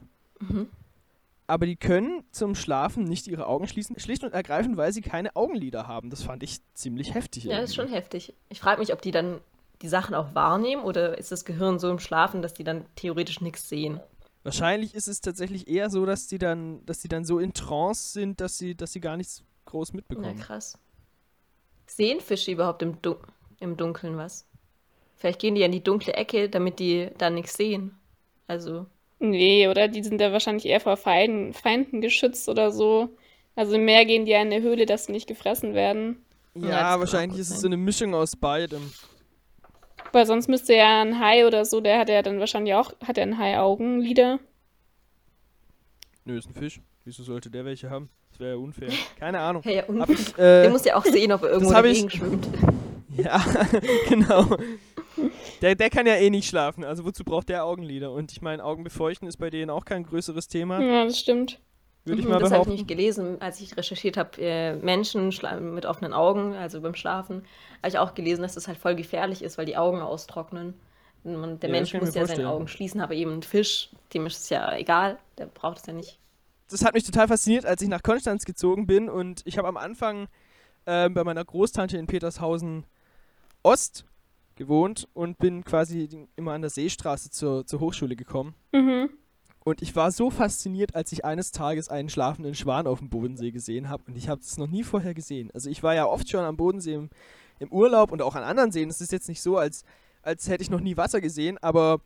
Aber 1.47 1.65
die 1.65 1.75
können 1.75 2.23
zum 2.31 2.55
Schlafen 2.55 3.03
nicht 3.03 3.27
ihre 3.27 3.45
Augen 3.47 3.67
schließen, 3.67 3.99
schlicht 3.99 4.23
und 4.23 4.33
ergreifend, 4.33 4.77
weil 4.77 4.93
sie 4.93 5.01
keine 5.01 5.35
Augenlider 5.35 5.87
haben. 5.87 6.09
Das 6.09 6.23
fand 6.23 6.43
ich 6.43 6.59
ziemlich 6.73 7.13
heftig. 7.13 7.43
Ja, 7.45 7.59
das 7.59 7.71
ist 7.71 7.77
irgendwie. 7.77 7.89
schon 7.91 7.97
heftig. 7.97 8.33
Ich 8.49 8.59
frage 8.59 8.79
mich, 8.79 8.93
ob 8.93 9.01
die 9.01 9.11
dann 9.11 9.41
die 9.81 9.87
Sachen 9.87 10.13
auch 10.15 10.33
wahrnehmen 10.35 10.83
oder 10.83 11.17
ist 11.17 11.31
das 11.31 11.43
Gehirn 11.43 11.79
so 11.79 11.89
im 11.89 11.99
Schlafen, 11.99 12.41
dass 12.41 12.53
die 12.53 12.63
dann 12.63 12.85
theoretisch 12.95 13.41
nichts 13.41 13.67
sehen? 13.67 13.99
Wahrscheinlich 14.43 14.95
ist 14.95 15.07
es 15.07 15.21
tatsächlich 15.21 15.67
eher 15.67 15.89
so, 15.89 16.05
dass 16.05 16.27
die 16.27 16.37
dann, 16.37 16.85
dass 16.85 16.99
die 16.99 17.07
dann 17.07 17.25
so 17.25 17.39
in 17.39 17.53
Trance 17.53 18.11
sind, 18.13 18.41
dass 18.41 18.57
sie, 18.57 18.75
dass 18.75 18.91
sie 18.93 19.01
gar 19.01 19.17
nichts 19.17 19.43
groß 19.65 19.89
Ja, 19.89 19.95
mitbekommen. 19.97 20.39
krass. 20.39 20.77
Sehen 21.87 22.21
Fische 22.21 22.51
überhaupt 22.51 22.81
im, 22.81 23.01
Dun 23.01 23.17
im 23.61 23.77
Dunkeln 23.77 24.17
was? 24.17 24.45
Vielleicht 25.17 25.39
gehen 25.39 25.55
die 25.55 25.61
ja 25.61 25.67
in 25.67 25.71
die 25.71 25.83
dunkle 25.83 26.13
Ecke, 26.13 26.49
damit 26.49 26.79
die 26.79 27.09
dann 27.17 27.35
nichts 27.35 27.55
sehen. 27.55 27.95
Also, 28.47 28.85
Nee, 29.19 29.67
oder? 29.67 29.87
Die 29.87 30.03
sind 30.03 30.19
ja 30.19 30.31
wahrscheinlich 30.31 30.65
eher 30.65 30.79
vor 30.81 30.97
Feinden, 30.97 31.53
Feinden 31.53 32.01
geschützt 32.01 32.49
oder 32.49 32.71
so. 32.71 33.09
Also 33.55 33.75
im 33.75 33.85
Meer 33.85 34.05
gehen 34.05 34.25
die 34.25 34.31
ja 34.31 34.41
in 34.41 34.51
eine 34.51 34.63
Höhle, 34.63 34.87
dass 34.87 35.05
sie 35.05 35.11
nicht 35.11 35.27
gefressen 35.27 35.75
werden. 35.75 36.25
ja, 36.55 36.69
Ja, 36.69 36.99
wahrscheinlich 36.99 37.39
ist 37.39 37.51
es 37.51 37.61
so 37.61 37.67
eine 37.67 37.77
Mischung 37.77 38.15
aus 38.15 38.35
beidem. 38.35 38.91
Weil 40.11 40.25
sonst 40.25 40.47
müsste 40.47 40.73
ja 40.75 41.03
ein 41.03 41.19
Hai 41.19 41.45
oder 41.45 41.65
so, 41.65 41.81
der 41.81 41.99
hat 41.99 42.09
ja 42.09 42.23
dann 42.23 42.39
wahrscheinlich 42.39 42.73
auch, 42.73 42.93
hat 43.05 43.17
er 43.19 43.23
ein 43.23 43.37
Hai-Augenlider. 43.37 44.39
Nö, 46.25 46.37
ist 46.37 46.49
ein 46.49 46.55
Fisch. 46.55 46.81
Wieso 47.05 47.21
sollte 47.23 47.51
der 47.51 47.63
welche 47.65 47.89
haben? 47.91 48.09
Das 48.31 48.39
wäre 48.39 48.51
ja 48.51 48.57
unfair. 48.57 48.89
Keine 49.19 49.39
Ahnung. 49.39 49.61
hey, 49.63 49.75
ja, 49.77 49.85
und 49.85 50.01
Hab 50.01 50.09
ich, 50.09 50.29
äh, 50.39 50.63
der 50.63 50.69
muss 50.71 50.83
ja 50.85 50.95
auch 50.95 51.05
sehen, 51.05 51.31
ob 51.31 51.43
er 51.43 51.51
irgendwo 51.51 51.73
hab 51.75 51.85
ich- 51.85 51.99
dagegen 52.03 52.09
schwimmt. 52.09 52.47
Ja, 53.17 53.43
genau. 54.09 54.45
Der, 55.61 55.75
der 55.75 55.89
kann 55.89 56.07
ja 56.07 56.15
eh 56.15 56.29
nicht 56.29 56.47
schlafen, 56.49 56.83
also 56.83 57.05
wozu 57.05 57.23
braucht 57.23 57.49
der 57.49 57.65
Augenlider? 57.65 58.11
Und 58.11 58.31
ich 58.31 58.41
meine, 58.41 58.63
Augen 58.63 58.83
befeuchten 58.83 59.27
ist 59.27 59.37
bei 59.37 59.49
denen 59.49 59.69
auch 59.69 59.85
kein 59.85 60.03
größeres 60.03 60.47
Thema, 60.47 60.85
Ja, 60.85 61.05
das 61.05 61.19
stimmt. 61.19 61.59
würde 62.05 62.21
ich 62.21 62.27
Mhm, 62.27 62.27
mal 62.27 62.39
das 62.39 62.51
habe 62.51 62.61
ich 62.61 62.67
behaupten. 62.67 62.67
nämlich 62.67 62.87
gelesen, 62.87 63.41
als 63.41 63.61
ich 63.61 63.77
recherchiert 63.77 64.17
habe, 64.17 64.41
äh, 64.41 64.75
Menschen 64.75 65.31
mit 65.73 65.85
offenen 65.85 66.13
Augen, 66.13 66.53
also 66.55 66.81
beim 66.81 66.95
Schlafen, 66.95 67.45
habe 67.81 67.87
ich 67.89 67.97
auch 67.99 68.13
gelesen, 68.15 68.41
dass 68.41 68.55
das 68.55 68.67
halt 68.67 68.77
voll 68.77 68.95
gefährlich 68.95 69.41
ist, 69.43 69.57
weil 69.57 69.65
die 69.65 69.77
Augen 69.77 70.01
austrocknen. 70.01 70.73
Und 71.23 71.35
Man, 71.37 71.59
der 71.59 71.69
Ja, 71.69 71.69
Mensch 71.69 71.93
muss 71.95 72.13
ja 72.13 72.25
seine 72.25 72.47
vorstellen. 72.47 72.47
Augen 72.47 72.67
schließen, 72.67 72.99
aber 73.01 73.13
eben 73.13 73.33
ein 73.35 73.43
Fisch, 73.43 73.89
dem 74.13 74.25
ist 74.25 74.39
es 74.39 74.49
ja 74.49 74.75
egal, 74.75 75.19
der 75.37 75.45
braucht 75.47 75.77
es 75.79 75.85
ja 75.85 75.93
nicht. 75.93 76.19
Das 76.69 76.83
hat 76.85 76.93
mich 76.93 77.03
total 77.03 77.27
fasziniert, 77.27 77.65
als 77.65 77.81
ich 77.81 77.89
nach 77.89 78.01
Konstanz 78.03 78.45
gezogen 78.45 78.87
bin 78.87 79.09
und 79.09 79.41
ich 79.45 79.57
habe 79.57 79.67
am 79.67 79.77
Anfang 79.77 80.27
ähm, 80.87 81.13
bei 81.15 81.23
meiner 81.25 81.45
Großtante 81.45 81.97
in 81.97 82.07
Petershausen 82.07 82.85
Ost 83.63 84.05
gewohnt 84.55 85.07
und 85.13 85.37
bin 85.37 85.63
quasi 85.63 86.27
immer 86.35 86.53
an 86.53 86.61
der 86.61 86.69
Seestraße 86.69 87.29
zur, 87.29 87.65
zur 87.65 87.79
Hochschule 87.79 88.15
gekommen. 88.15 88.55
Mhm. 88.71 89.09
Und 89.63 89.81
ich 89.81 89.95
war 89.95 90.11
so 90.11 90.31
fasziniert, 90.31 90.95
als 90.95 91.11
ich 91.11 91.23
eines 91.23 91.51
Tages 91.51 91.89
einen 91.89 92.09
schlafenden 92.09 92.55
Schwan 92.55 92.87
auf 92.87 92.99
dem 92.99 93.09
Bodensee 93.09 93.51
gesehen 93.51 93.89
habe. 93.89 94.03
Und 94.07 94.17
ich 94.17 94.27
habe 94.27 94.41
es 94.41 94.57
noch 94.57 94.67
nie 94.67 94.83
vorher 94.83 95.13
gesehen. 95.13 95.51
Also 95.53 95.69
ich 95.69 95.83
war 95.83 95.93
ja 95.93 96.05
oft 96.07 96.27
schon 96.29 96.43
am 96.43 96.57
Bodensee 96.57 96.95
im, 96.95 97.09
im 97.59 97.71
Urlaub 97.71 98.11
und 98.11 98.21
auch 98.23 98.35
an 98.35 98.43
anderen 98.43 98.71
Seen. 98.71 98.89
Es 98.89 99.01
ist 99.01 99.11
jetzt 99.11 99.29
nicht 99.29 99.41
so, 99.41 99.57
als, 99.57 99.83
als 100.23 100.47
hätte 100.49 100.63
ich 100.63 100.71
noch 100.71 100.79
nie 100.79 100.97
Wasser 100.97 101.21
gesehen, 101.21 101.59
aber 101.59 102.01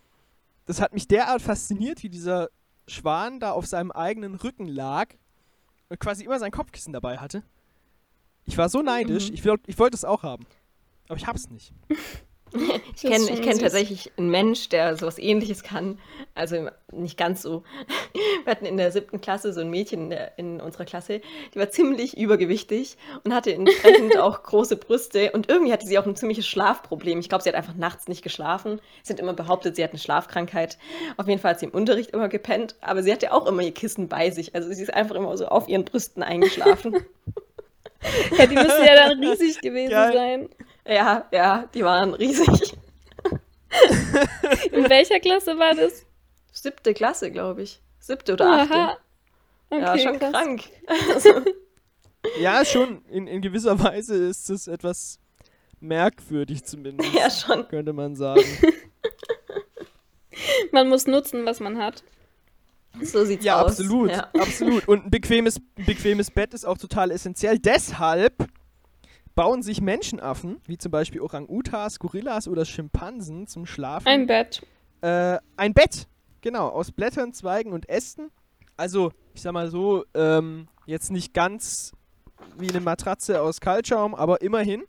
das 0.65 0.81
hat 0.81 0.93
mich 0.93 1.07
derart 1.07 1.41
fasziniert, 1.41 2.03
wie 2.03 2.09
dieser 2.09 2.49
Schwan 2.87 3.39
da 3.39 3.51
auf 3.51 3.65
seinem 3.67 3.91
eigenen 3.91 4.35
Rücken 4.35 4.67
lag 4.67 5.13
und 5.89 5.99
quasi 5.99 6.25
immer 6.25 6.39
sein 6.39 6.51
Kopfkissen 6.51 6.91
dabei 6.91 7.19
hatte. 7.19 7.43
Ich 8.43 8.57
war 8.57 8.67
so 8.67 8.81
neidisch, 8.81 9.29
Mhm. 9.29 9.35
ich, 9.35 9.45
ich 9.67 9.79
wollte 9.79 9.95
es 9.95 10.03
auch 10.05 10.23
haben. 10.23 10.45
Aber 11.07 11.17
ich 11.17 11.27
hab's 11.27 11.49
nicht. 11.49 11.73
Ich 12.95 13.01
kenne 13.01 13.29
ich 13.29 13.41
kenn 13.41 13.59
tatsächlich 13.59 14.11
einen 14.17 14.29
Mensch, 14.29 14.69
der 14.69 14.95
sowas 14.95 15.17
ähnliches 15.19 15.63
kann. 15.63 15.99
Also 16.35 16.69
nicht 16.91 17.17
ganz 17.17 17.41
so. 17.41 17.63
Wir 18.43 18.51
hatten 18.51 18.65
in 18.65 18.77
der 18.77 18.91
siebten 18.91 19.19
Klasse 19.19 19.51
so 19.51 19.61
ein 19.61 19.69
Mädchen 19.69 20.03
in, 20.03 20.09
der, 20.11 20.37
in 20.37 20.61
unserer 20.61 20.85
Klasse, 20.85 21.21
die 21.53 21.59
war 21.59 21.69
ziemlich 21.69 22.17
übergewichtig 22.17 22.97
und 23.23 23.33
hatte 23.33 23.53
entsprechend 23.53 24.17
auch 24.19 24.43
große 24.43 24.77
Brüste. 24.77 25.31
Und 25.31 25.49
irgendwie 25.49 25.73
hatte 25.73 25.85
sie 25.85 25.97
auch 25.97 26.05
ein 26.05 26.15
ziemliches 26.15 26.47
Schlafproblem. 26.47 27.19
Ich 27.19 27.27
glaube, 27.29 27.43
sie 27.43 27.49
hat 27.49 27.55
einfach 27.55 27.75
nachts 27.75 28.07
nicht 28.07 28.21
geschlafen. 28.21 28.79
Sie 29.03 29.11
hat 29.11 29.19
immer 29.19 29.33
behauptet, 29.33 29.75
sie 29.75 29.83
hat 29.83 29.91
eine 29.91 29.99
Schlafkrankheit. 29.99 30.77
Auf 31.17 31.27
jeden 31.27 31.41
Fall 31.41 31.51
hat 31.51 31.59
sie 31.59 31.65
im 31.65 31.73
Unterricht 31.73 32.11
immer 32.11 32.29
gepennt. 32.29 32.75
Aber 32.81 33.03
sie 33.03 33.11
hatte 33.11 33.33
auch 33.33 33.47
immer 33.47 33.63
ihr 33.63 33.73
Kissen 33.73 34.07
bei 34.07 34.31
sich. 34.31 34.55
Also 34.55 34.71
sie 34.71 34.83
ist 34.83 34.93
einfach 34.93 35.15
immer 35.15 35.35
so 35.35 35.47
auf 35.47 35.67
ihren 35.67 35.83
Brüsten 35.83 36.23
eingeschlafen. 36.23 36.95
Ja, 38.37 38.45
die 38.45 38.55
müsste 38.55 38.85
ja 38.85 39.07
dann 39.07 39.23
riesig 39.23 39.61
gewesen 39.61 39.91
Geil. 39.91 40.13
sein. 40.13 40.49
Ja, 40.87 41.27
ja, 41.31 41.67
die 41.73 41.83
waren 41.83 42.13
riesig. 42.13 42.77
In 44.71 44.89
welcher 44.89 45.19
Klasse 45.19 45.57
war 45.59 45.73
das? 45.75 46.05
Siebte 46.51 46.93
Klasse, 46.93 47.31
glaube 47.31 47.63
ich. 47.63 47.81
Siebte 47.99 48.33
oder 48.33 48.61
achte. 48.61 48.73
Aha. 48.75 48.97
Okay, 49.69 49.81
ja, 49.81 49.97
schon 49.97 50.19
krass. 50.19 50.31
krank. 50.31 50.63
Also, 51.13 51.29
Ja, 52.39 52.65
schon, 52.65 53.03
in, 53.09 53.27
in 53.27 53.41
gewisser 53.41 53.79
Weise 53.83 54.15
ist 54.15 54.49
es 54.49 54.67
etwas 54.67 55.19
merkwürdig 55.79 56.63
zumindest, 56.63 57.13
ja, 57.13 57.29
schon. 57.29 57.67
könnte 57.67 57.93
man 57.93 58.15
sagen. 58.15 58.41
Man 60.71 60.89
muss 60.89 61.07
nutzen, 61.07 61.45
was 61.45 61.59
man 61.59 61.77
hat. 61.77 62.03
So 63.01 63.23
sieht's 63.25 63.43
Ja, 63.45 63.61
aus. 63.61 63.71
absolut, 63.79 64.11
Ja. 64.11 64.29
absolut. 64.39 64.87
Und 64.87 65.05
ein 65.05 65.11
bequemes, 65.11 65.57
ein 65.77 65.85
bequemes 65.85 66.31
Bett 66.31 66.53
ist 66.53 66.65
auch 66.65 66.77
total 66.77 67.11
essentiell. 67.11 67.59
Deshalb 67.59 68.33
bauen 69.35 69.61
sich 69.61 69.81
Menschenaffen, 69.81 70.61
wie 70.65 70.77
zum 70.77 70.91
Beispiel 70.91 71.21
Orang-Utas, 71.21 71.99
Gorillas 71.99 72.47
oder 72.47 72.65
Schimpansen 72.65 73.47
zum 73.47 73.65
Schlafen 73.65 74.07
Ein 74.07 74.27
Bett. 74.27 74.65
äh, 75.01 75.37
ein 75.57 75.73
Bett. 75.73 76.07
Genau, 76.41 76.69
aus 76.69 76.91
Blättern, 76.91 77.33
Zweigen 77.33 77.73
und 77.73 77.89
Ästen. 77.89 78.31
Also, 78.77 79.11
ich 79.33 79.41
sag 79.41 79.53
mal 79.53 79.69
so, 79.69 80.05
ähm, 80.13 80.67
jetzt 80.85 81.11
nicht 81.11 81.33
ganz 81.33 81.91
wie 82.57 82.69
eine 82.69 82.79
Matratze 82.81 83.41
aus 83.41 83.59
Kaltschaum, 83.61 84.15
aber 84.15 84.41
immerhin. 84.41 84.83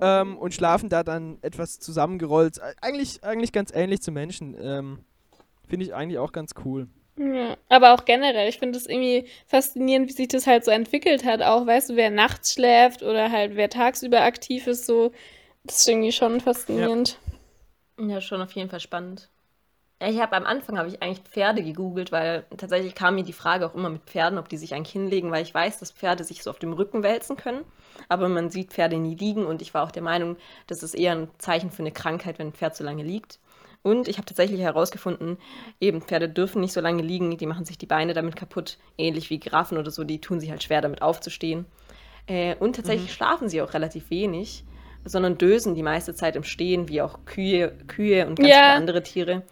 Ähm, 0.00 0.38
und 0.38 0.54
schlafen 0.54 0.88
da 0.88 1.02
dann 1.04 1.38
etwas 1.42 1.78
zusammengerollt. 1.78 2.60
Eigentlich, 2.80 3.22
eigentlich 3.24 3.52
ganz 3.52 3.70
ähnlich 3.74 4.00
zu 4.00 4.10
Menschen. 4.10 4.56
Ähm, 4.58 5.00
Finde 5.68 5.84
ich 5.84 5.94
eigentlich 5.94 6.18
auch 6.18 6.32
ganz 6.32 6.52
cool. 6.64 6.88
Ja, 7.16 7.56
aber 7.68 7.92
auch 7.92 8.04
generell, 8.06 8.48
ich 8.48 8.58
finde 8.58 8.78
es 8.78 8.86
irgendwie 8.86 9.26
faszinierend, 9.46 10.08
wie 10.08 10.12
sich 10.12 10.28
das 10.28 10.46
halt 10.46 10.64
so 10.64 10.70
entwickelt 10.70 11.24
hat. 11.24 11.42
Auch, 11.42 11.66
weißt 11.66 11.90
du, 11.90 11.96
wer 11.96 12.10
nachts 12.10 12.54
schläft 12.54 13.02
oder 13.02 13.30
halt 13.30 13.54
wer 13.56 13.68
tagsüber 13.70 14.22
aktiv 14.22 14.66
ist, 14.66 14.86
so. 14.86 15.12
Das 15.64 15.78
ist 15.80 15.88
irgendwie 15.88 16.12
schon 16.12 16.40
faszinierend. 16.40 17.18
ja, 17.98 18.20
schon 18.20 18.42
auf 18.42 18.52
jeden 18.52 18.68
Fall 18.70 18.80
spannend. 18.80 19.30
Ja, 20.02 20.08
ich 20.08 20.20
habe 20.20 20.34
am 20.36 20.44
Anfang 20.46 20.78
habe 20.78 20.88
ich 20.88 21.00
eigentlich 21.02 21.20
Pferde 21.20 21.62
gegoogelt, 21.62 22.10
weil 22.10 22.44
tatsächlich 22.56 22.94
kam 22.94 23.14
mir 23.14 23.22
die 23.24 23.32
Frage 23.32 23.66
auch 23.66 23.74
immer 23.74 23.88
mit 23.88 24.02
Pferden, 24.02 24.38
ob 24.38 24.48
die 24.48 24.56
sich 24.56 24.74
eigentlich 24.74 24.92
hinlegen, 24.92 25.30
weil 25.30 25.42
ich 25.44 25.54
weiß, 25.54 25.78
dass 25.78 25.92
Pferde 25.92 26.24
sich 26.24 26.42
so 26.42 26.50
auf 26.50 26.58
dem 26.58 26.72
Rücken 26.72 27.02
wälzen 27.04 27.36
können. 27.36 27.64
Aber 28.08 28.28
man 28.28 28.50
sieht 28.50 28.72
Pferde 28.72 28.96
nie 28.98 29.14
liegen 29.14 29.46
und 29.46 29.62
ich 29.62 29.74
war 29.74 29.84
auch 29.84 29.92
der 29.92 30.02
Meinung, 30.02 30.36
das 30.66 30.82
ist 30.82 30.94
eher 30.94 31.12
ein 31.12 31.30
Zeichen 31.38 31.70
für 31.70 31.82
eine 31.82 31.92
Krankheit, 31.92 32.38
wenn 32.38 32.48
ein 32.48 32.52
Pferd 32.52 32.74
so 32.76 32.82
lange 32.84 33.04
liegt. 33.04 33.38
Und 33.82 34.06
ich 34.06 34.16
habe 34.18 34.26
tatsächlich 34.26 34.60
herausgefunden, 34.60 35.38
eben 35.80 36.02
Pferde 36.02 36.28
dürfen 36.28 36.60
nicht 36.60 36.72
so 36.72 36.80
lange 36.80 37.02
liegen, 37.02 37.36
die 37.36 37.46
machen 37.46 37.64
sich 37.64 37.78
die 37.78 37.86
Beine 37.86 38.14
damit 38.14 38.36
kaputt, 38.36 38.78
ähnlich 38.96 39.28
wie 39.30 39.40
Giraffen 39.40 39.76
oder 39.76 39.90
so, 39.90 40.04
die 40.04 40.20
tun 40.20 40.38
sich 40.40 40.50
halt 40.50 40.62
schwer 40.62 40.80
damit 40.80 41.02
aufzustehen. 41.02 41.66
Äh, 42.28 42.54
und 42.56 42.76
tatsächlich 42.76 43.12
schlafen 43.12 43.48
sie 43.48 43.60
auch 43.60 43.74
relativ 43.74 44.10
wenig, 44.10 44.64
sondern 45.04 45.36
dösen 45.36 45.74
die 45.74 45.82
meiste 45.82 46.14
Zeit 46.14 46.36
im 46.36 46.44
Stehen, 46.44 46.88
wie 46.88 47.02
auch 47.02 47.18
Kühe, 47.24 47.72
Kühe 47.88 48.26
und 48.26 48.36
ganz 48.36 48.50
Ja. 48.50 48.60
viele 48.62 48.74
andere 48.74 49.02
Tiere. 49.02 49.42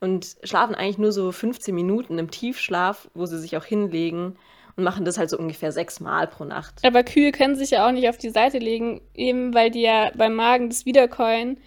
Und 0.00 0.36
schlafen 0.42 0.74
eigentlich 0.74 0.98
nur 0.98 1.12
so 1.12 1.30
15 1.30 1.74
Minuten 1.74 2.18
im 2.18 2.30
Tiefschlaf, 2.30 3.08
wo 3.14 3.26
sie 3.26 3.38
sich 3.38 3.56
auch 3.56 3.64
hinlegen 3.64 4.36
und 4.76 4.84
machen 4.84 5.04
das 5.04 5.18
halt 5.18 5.30
so 5.30 5.38
ungefähr 5.38 5.72
sechs 5.72 6.00
Mal 6.00 6.26
pro 6.26 6.44
Nacht. 6.44 6.80
Aber 6.82 7.02
Kühe 7.04 7.32
können 7.32 7.54
sich 7.54 7.70
ja 7.70 7.86
auch 7.86 7.92
nicht 7.92 8.08
auf 8.08 8.16
die 8.18 8.30
Seite 8.30 8.58
legen, 8.58 9.02
eben 9.14 9.54
weil 9.54 9.70
die 9.70 9.82
ja 9.82 10.10
beim 10.16 10.34
Magen 10.34 10.68
das 10.70 10.84
wiederkäuen 10.86 11.58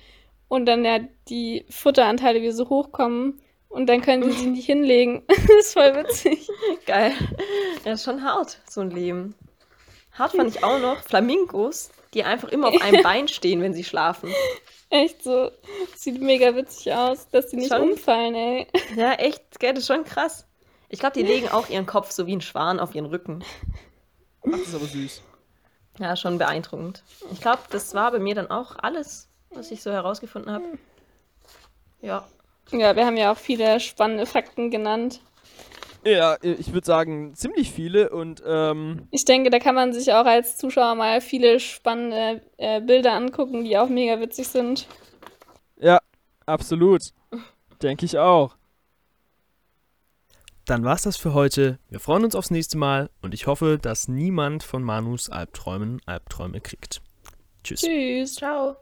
und 0.47 0.65
dann 0.65 0.85
ja 0.85 0.99
die 1.29 1.65
Futteranteile 1.69 2.41
wieder 2.41 2.53
so 2.53 2.69
hochkommen 2.69 3.41
und 3.69 3.87
dann 3.87 4.01
können 4.01 4.23
die 4.23 4.31
sich 4.31 4.47
nicht 4.47 4.65
hinlegen. 4.65 5.23
das 5.27 5.37
ist 5.59 5.73
voll 5.73 5.95
witzig. 5.95 6.49
Geil. 6.85 7.13
Ja, 7.85 7.93
ist 7.93 8.03
schon 8.03 8.23
hart, 8.23 8.59
so 8.67 8.81
ein 8.81 8.91
Leben. 8.91 9.35
Hart 10.13 10.31
fand 10.31 10.49
ich 10.55 10.63
auch 10.63 10.79
noch 10.79 10.97
Flamingos, 11.03 11.91
die 12.13 12.23
einfach 12.23 12.49
immer 12.49 12.69
auf 12.69 12.81
einem 12.81 13.03
Bein 13.03 13.27
stehen, 13.27 13.61
wenn 13.61 13.73
sie 13.73 13.83
schlafen. 13.83 14.33
Echt 14.89 15.21
so. 15.23 15.51
Sieht 15.95 16.21
mega 16.21 16.55
witzig 16.55 16.93
aus, 16.93 17.29
dass 17.29 17.47
die 17.47 17.57
nicht 17.57 17.71
Schon. 17.71 17.91
umfallen, 17.91 18.33
ey. 18.33 18.67
Ja, 18.95 19.13
echt, 19.13 19.59
gell, 19.59 19.73
das 19.73 19.83
ist 19.83 19.87
schon 19.87 20.05
krass. 20.05 20.47
Ich 20.89 20.99
glaube, 20.99 21.13
die 21.19 21.25
legen 21.25 21.49
auch 21.49 21.69
ihren 21.69 21.85
Kopf 21.85 22.11
so 22.11 22.25
wie 22.25 22.35
ein 22.35 22.41
Schwan 22.41 22.79
auf 22.79 22.95
ihren 22.95 23.07
Rücken. 23.07 23.43
Ach, 24.45 24.51
das 24.51 24.61
ist 24.61 24.75
aber 24.75 24.85
süß. 24.85 25.21
Ja, 25.99 26.15
schon 26.15 26.37
beeindruckend. 26.37 27.03
Ich 27.31 27.41
glaube, 27.41 27.59
das 27.69 27.93
war 27.93 28.11
bei 28.11 28.19
mir 28.19 28.35
dann 28.35 28.49
auch 28.49 28.75
alles, 28.77 29.26
was 29.51 29.71
ich 29.71 29.81
so 29.81 29.91
herausgefunden 29.91 30.51
habe. 30.51 30.65
Ja. 32.01 32.27
Ja, 32.71 32.95
wir 32.95 33.05
haben 33.05 33.17
ja 33.17 33.31
auch 33.31 33.37
viele 33.37 33.79
spannende 33.79 34.25
Fakten 34.25 34.71
genannt. 34.71 35.21
Ja, 36.03 36.37
ich 36.41 36.71
würde 36.73 36.85
sagen, 36.85 37.33
ziemlich 37.35 37.71
viele 37.71 38.09
und 38.09 38.41
ähm, 38.45 39.07
Ich 39.11 39.25
denke, 39.25 39.49
da 39.49 39.59
kann 39.59 39.75
man 39.75 39.93
sich 39.93 40.13
auch 40.13 40.25
als 40.25 40.57
Zuschauer 40.57 40.95
mal 40.95 41.21
viele 41.21 41.59
spannende 41.59 42.41
äh, 42.57 42.81
Bilder 42.81 43.13
angucken, 43.13 43.63
die 43.65 43.77
auch 43.77 43.89
mega 43.89 44.19
witzig 44.19 44.47
sind. 44.47 44.87
ja, 45.77 45.99
absolut. 46.45 47.13
Denke 47.81 48.05
ich 48.05 48.17
auch. 48.17 48.55
Dann 50.65 50.83
war's 50.83 51.03
das 51.03 51.15
für 51.17 51.33
heute. 51.33 51.79
Wir 51.89 51.99
freuen 51.99 52.25
uns 52.25 52.35
aufs 52.35 52.51
nächste 52.51 52.77
Mal 52.77 53.09
und 53.21 53.33
ich 53.33 53.47
hoffe, 53.47 53.77
dass 53.81 54.07
niemand 54.07 54.63
von 54.63 54.83
Manus 54.83 55.29
Albträumen 55.29 56.01
Albträume 56.05 56.59
kriegt. 56.59 57.01
Tschüss. 57.63 57.81
Tschüss. 57.81 58.35
Ciao. 58.35 58.77